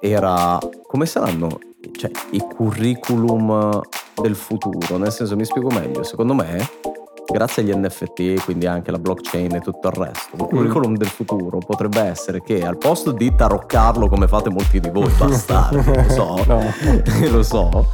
era 0.00 0.58
come 0.86 1.06
saranno 1.06 1.48
cioè, 1.92 2.10
i 2.30 2.40
curriculum 2.40 3.80
del 4.20 4.34
futuro, 4.34 4.96
nel 4.96 5.12
senso 5.12 5.36
mi 5.36 5.44
spiego 5.44 5.68
meglio, 5.70 6.02
secondo 6.02 6.34
me 6.34 6.68
grazie 7.32 7.62
agli 7.62 7.72
NFT, 7.72 8.44
quindi 8.44 8.66
anche 8.66 8.90
la 8.90 8.98
blockchain 8.98 9.54
e 9.54 9.60
tutto 9.60 9.88
il 9.88 9.94
resto, 9.94 10.36
il 10.36 10.44
curriculum 10.46 10.96
del 10.96 11.08
futuro 11.08 11.58
potrebbe 11.58 12.00
essere 12.00 12.42
che 12.42 12.64
al 12.64 12.76
posto 12.76 13.12
di 13.12 13.34
taroccarlo 13.34 14.08
come 14.08 14.26
fate 14.26 14.50
molti 14.50 14.80
di 14.80 14.90
voi, 14.90 15.10
bastardi, 15.16 15.94
lo 15.94 16.08
so, 16.08 16.44
No. 16.44 16.62
lo 17.30 17.42
so, 17.42 17.90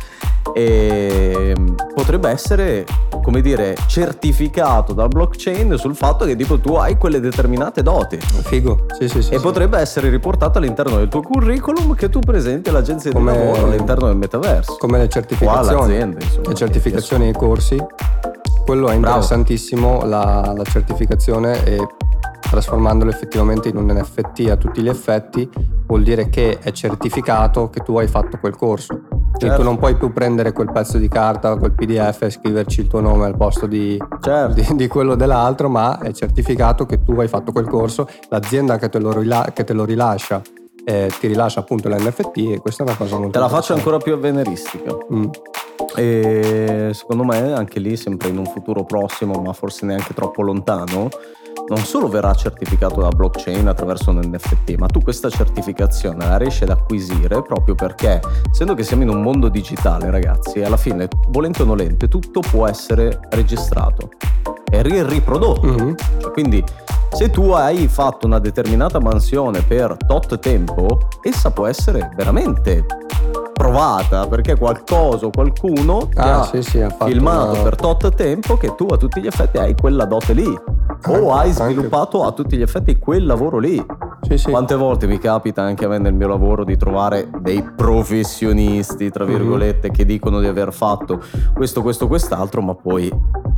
ehm, 0.54 1.74
potrebbe 1.94 2.28
essere, 2.28 2.84
come 3.22 3.40
dire, 3.40 3.76
certificato 3.86 4.92
dal 4.92 5.08
blockchain 5.08 5.76
sul 5.76 5.94
fatto 5.94 6.24
che 6.24 6.36
tipo 6.36 6.58
tu 6.58 6.74
hai 6.74 6.96
quelle 6.96 7.20
determinate 7.20 7.82
doti. 7.82 8.18
Figo, 8.18 8.86
sì 8.98 9.08
sì 9.08 9.22
sì. 9.22 9.34
E 9.34 9.40
potrebbe 9.40 9.78
essere 9.78 10.08
riportato 10.08 10.58
all'interno 10.58 10.96
del 10.96 11.08
tuo 11.08 11.22
curriculum 11.22 11.94
che 11.94 12.08
tu 12.08 12.20
presenti 12.20 12.68
all'agenzia 12.70 13.12
Come- 13.12 13.32
di 13.32 13.38
lavoro 13.38 13.66
all'interno 13.66 14.06
del 14.06 14.16
metaverso. 14.16 14.76
come 14.78 14.98
le 14.98 15.08
certificazioni. 15.08 15.96
insomma. 15.96 16.48
le 16.48 16.54
certificazioni 16.54 17.26
e 17.26 17.28
i 17.28 17.32
corsi. 17.32 17.84
Quello 18.64 18.88
è 18.88 18.94
interessantissimo, 18.94 20.04
la, 20.04 20.52
la 20.56 20.64
certificazione 20.64 21.64
e 21.64 21.86
trasformandolo 22.40 23.10
effettivamente 23.10 23.68
in 23.68 23.76
un 23.76 23.86
NFT 23.86 24.48
a 24.50 24.56
tutti 24.56 24.80
gli 24.82 24.88
effetti 24.88 25.48
vuol 25.86 26.02
dire 26.02 26.28
che 26.28 26.58
è 26.58 26.72
certificato 26.72 27.70
che 27.70 27.80
tu 27.80 27.96
hai 27.98 28.08
fatto 28.08 28.38
quel 28.38 28.56
corso. 28.56 29.00
Certo. 29.38 29.56
tu 29.56 29.62
non 29.62 29.78
puoi 29.78 29.96
più 29.96 30.12
prendere 30.12 30.52
quel 30.52 30.70
pezzo 30.72 30.98
di 30.98 31.08
carta, 31.08 31.56
quel 31.56 31.72
PDF 31.72 32.22
e 32.22 32.30
scriverci 32.30 32.80
il 32.80 32.86
tuo 32.88 33.00
nome 33.00 33.26
al 33.26 33.36
posto 33.36 33.66
di, 33.66 33.98
Certo. 34.20 34.52
di, 34.52 34.76
di 34.76 34.86
quello 34.88 35.14
dell'altro, 35.14 35.68
ma 35.68 35.98
è 35.98 36.12
certificato 36.12 36.86
che 36.86 37.02
tu 37.02 37.12
hai 37.20 37.28
fatto 37.28 37.52
quel 37.52 37.66
corso, 37.66 38.08
l'azienda 38.28 38.78
che 38.78 38.88
te 38.88 38.98
lo, 38.98 39.12
rila- 39.12 39.50
che 39.52 39.64
te 39.64 39.72
lo 39.72 39.84
rilascia 39.84 40.42
eh, 40.88 41.10
ti 41.18 41.26
rilascia 41.26 41.58
appunto 41.58 41.88
l'NFT 41.88 42.36
e 42.36 42.58
questa 42.60 42.84
è 42.84 42.86
una 42.86 42.96
cosa 42.96 43.16
molto 43.16 43.32
Te 43.32 43.38
la 43.40 43.48
faccio 43.48 43.74
ancora 43.74 43.98
più 43.98 44.12
avveniristica. 44.12 44.96
Mm. 45.12 45.24
E 45.96 46.90
secondo 46.92 47.24
me 47.24 47.52
anche 47.52 47.80
lì, 47.80 47.96
sempre 47.96 48.28
in 48.28 48.38
un 48.38 48.46
futuro 48.46 48.84
prossimo, 48.84 49.40
ma 49.40 49.52
forse 49.52 49.84
neanche 49.84 50.14
troppo 50.14 50.42
lontano, 50.42 51.08
non 51.68 51.78
solo 51.78 52.08
verrà 52.08 52.32
certificato 52.34 53.00
da 53.00 53.08
blockchain 53.08 53.66
attraverso 53.66 54.10
un 54.10 54.20
NFT, 54.22 54.76
ma 54.76 54.86
tu 54.86 55.00
questa 55.00 55.28
certificazione 55.28 56.26
la 56.26 56.36
riesci 56.36 56.62
ad 56.62 56.70
acquisire 56.70 57.42
proprio 57.42 57.74
perché, 57.74 58.20
essendo 58.50 58.74
che 58.74 58.84
siamo 58.84 59.02
in 59.02 59.08
un 59.08 59.20
mondo 59.20 59.48
digitale, 59.48 60.10
ragazzi, 60.10 60.62
alla 60.62 60.76
fine, 60.76 61.08
volente 61.28 61.62
o 61.62 61.64
nolente, 61.64 62.08
tutto 62.08 62.40
può 62.40 62.66
essere 62.66 63.20
registrato. 63.30 64.10
è 64.70 64.82
riprodotto. 64.82 65.66
Mm-hmm. 65.66 65.94
Cioè, 66.20 66.30
quindi 66.32 66.64
se 67.12 67.30
tu 67.30 67.50
hai 67.50 67.88
fatto 67.88 68.26
una 68.26 68.38
determinata 68.38 69.00
mansione 69.00 69.62
per 69.62 69.96
tot 70.06 70.38
tempo, 70.38 71.08
essa 71.22 71.50
può 71.50 71.66
essere 71.66 72.10
veramente 72.14 72.84
provata 73.52 74.26
perché 74.26 74.56
qualcosa 74.56 75.26
o 75.26 75.30
qualcuno 75.30 76.10
ah, 76.14 76.40
ha, 76.40 76.44
sì, 76.44 76.62
sì, 76.62 76.80
ha 76.80 76.90
filmato 76.90 77.52
una... 77.52 77.62
per 77.62 77.76
tot 77.76 78.14
tempo 78.14 78.58
che 78.58 78.74
tu 78.74 78.86
a 78.90 78.98
tutti 78.98 79.20
gli 79.22 79.26
effetti 79.26 79.56
hai 79.56 79.74
quella 79.74 80.04
dote 80.04 80.34
lì 80.34 80.58
o 81.08 81.32
hai 81.32 81.52
sviluppato 81.52 82.24
a 82.24 82.32
tutti 82.32 82.56
gli 82.56 82.62
effetti 82.62 82.98
quel 82.98 83.26
lavoro 83.26 83.58
lì. 83.58 83.84
Sì, 84.22 84.38
sì. 84.38 84.50
Quante 84.50 84.74
volte 84.74 85.06
mi 85.06 85.18
capita 85.18 85.62
anche 85.62 85.84
a 85.84 85.88
me 85.88 85.98
nel 85.98 86.14
mio 86.14 86.26
lavoro 86.26 86.64
di 86.64 86.76
trovare 86.76 87.28
dei 87.40 87.62
professionisti, 87.62 89.10
tra 89.10 89.24
mhm. 89.24 89.30
virgolette, 89.30 89.88
mm-hmm. 89.88 89.96
che 89.96 90.04
dicono 90.04 90.40
di 90.40 90.46
aver 90.46 90.72
fatto 90.72 91.22
questo, 91.54 91.82
questo, 91.82 92.06
quest'altro, 92.08 92.60
ma 92.60 92.74
poi 92.74 93.12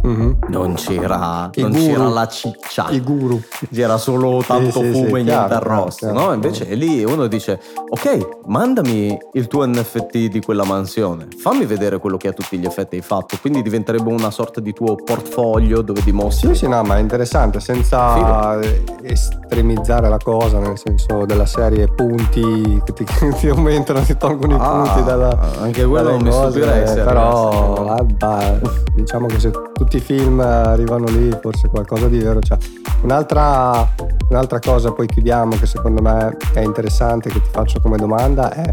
mm-hmm. 0.07 0.33
non, 0.49 0.75
c'era, 0.75 1.51
non 1.55 1.73
c'era, 1.73 2.09
la 2.09 2.27
ciccia. 2.29 2.89
I 2.91 3.01
guru. 3.01 3.41
C'era 3.73 3.97
solo 3.97 4.43
tanto 4.47 4.81
sì, 4.81 4.91
fumo 4.91 5.17
e 5.17 5.23
niente 5.23 5.55
arrosto. 5.55 6.13
No? 6.13 6.33
Invece 6.33 6.65
lì 6.75 7.05
uno 7.05 7.27
dice, 7.27 7.61
ok, 7.89 8.45
mandami 8.47 9.17
il 9.33 9.47
tuo 9.47 9.67
NFT 9.67 10.27
di 10.27 10.41
quella 10.41 10.65
mansione, 10.65 11.29
fammi 11.37 11.67
vedere 11.67 11.99
quello 11.99 12.17
che 12.17 12.29
a 12.29 12.33
tutti 12.33 12.59
gli 12.59 12.67
effetti 12.67 12.97
hai 12.97 13.03
fatto. 13.03 13.37
Quindi 13.41 13.63
diventerebbe 13.63 14.11
una 14.11 14.31
sorta 14.31 14.61
di 14.61 14.73
tuo 14.73 14.95
portfolio 14.95 15.83
dove 15.83 16.03
dimostri. 16.03 16.49
Sì, 16.49 16.55
sì, 16.55 16.69
no, 16.69 16.83
ma 16.83 16.97
è 16.97 17.01
interessante 17.01 17.61
senza 17.61 18.59
Fine. 18.59 18.85
estremizzare 19.03 20.09
la 20.09 20.19
cosa, 20.23 20.59
nel 20.59 20.79
senso 20.79 21.25
della 21.25 21.47
serie 21.47 21.89
punti 21.89 22.83
che 22.85 22.93
ti, 22.93 23.05
ti 23.39 23.49
aumentano, 23.49 24.01
ti 24.01 24.17
tolgono 24.17 24.57
ah, 24.59 24.67
i 24.67 24.83
punti 24.83 25.05
dalla, 25.05 25.39
anche 25.61 25.85
quello 25.85 26.11
non 26.11 26.23
mi 26.23 26.33
stupirei 26.33 26.87
se 26.87 27.03
però 27.03 27.85
vabbè, 27.85 28.61
diciamo 28.95 29.27
che 29.27 29.39
se 29.39 29.51
tutti 29.89 29.97
i 29.97 30.01
film 30.01 30.39
arrivano 30.41 31.07
lì 31.07 31.35
forse 31.41 31.69
qualcosa 31.69 32.09
di 32.09 32.19
vero 32.19 32.41
c'è. 32.41 32.59
Un'altra, 33.05 33.89
un'altra 34.29 34.59
cosa, 34.59 34.93
poi 34.93 35.07
chiudiamo, 35.07 35.57
che 35.57 35.65
secondo 35.65 36.03
me 36.03 36.37
è 36.53 36.61
interessante, 36.61 37.31
che 37.31 37.41
ti 37.41 37.49
faccio 37.51 37.81
come 37.81 37.97
domanda 37.97 38.53
è, 38.53 38.71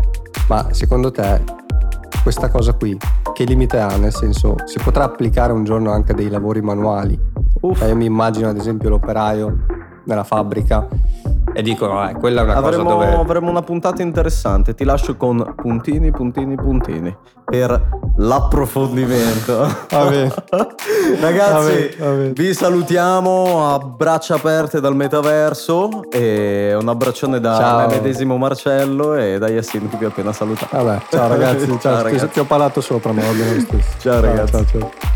ma 0.50 0.68
secondo 0.72 1.12
te 1.12 1.42
questa 2.22 2.50
cosa 2.50 2.74
qui 2.74 2.98
che 3.34 3.46
limite 3.46 3.80
ha? 3.80 3.96
Nel 3.96 4.12
senso, 4.12 4.56
si 4.66 4.78
potrà 4.84 5.06
applicare 5.06 5.54
un 5.54 5.64
giorno 5.64 5.92
anche 5.92 6.14
dei 6.14 6.28
lavori 6.28 6.60
manuali? 6.62 7.18
Uff. 7.62 7.82
Io 7.88 7.96
mi 7.96 8.06
immagino 8.06 8.50
ad 8.50 8.58
esempio 8.58 8.90
l'operaio 8.90 9.58
nella 10.04 10.26
fabbrica 10.26 10.86
e 11.56 11.62
dicono, 11.62 12.08
eh, 12.10 12.14
quella 12.16 12.42
è 12.42 12.44
una 12.44 12.56
avremo, 12.56 12.84
cosa 12.84 12.96
dove... 12.96 13.14
Avremo 13.14 13.50
una 13.50 13.62
puntata 13.62 14.02
interessante, 14.02 14.76
ti 14.76 14.84
lascio 14.84 15.16
con 15.16 15.54
puntini, 15.56 16.12
puntini, 16.12 16.56
puntini 16.56 17.16
per 17.46 17.82
l'approfondimento. 18.18 19.62
Ragazzi, 21.22 21.96
va 21.98 22.10
bene. 22.10 22.34
vi 22.34 22.54
salutiamo 22.54 23.74
a 23.74 23.80
braccia 23.80 24.36
aperte 24.36 24.82
dal 24.82 24.98
metaverso 24.98 26.12
e 26.12 26.76
un 26.78 26.90
abbraccione 26.90 27.40
da 27.40 27.88
medesimo 27.90 28.36
Marcello 28.36 29.16
e 29.16 29.38
da 29.38 29.48
Yassine 29.48 29.88
che 29.88 29.96
vi 29.96 30.04
ho 30.06 30.10
appena 30.10 30.34
salutato. 30.34 30.76
Vabbè, 30.76 31.04
ciao 31.10 31.28
ragazzi, 31.30 31.68
ciao, 31.68 31.80
ciao 31.80 32.02
ragazzi. 32.02 32.28
Ti, 32.28 32.40
ho 32.42 32.46
parlato 32.46 32.82
sopra, 32.82 33.14
ma 33.14 33.22
va 33.22 33.32
bene. 33.32 33.66
Ciao, 33.66 33.80
ciao 34.00 34.20
ragazzi. 34.20 34.52
Ciao, 34.52 34.66
ciao. 34.66 35.15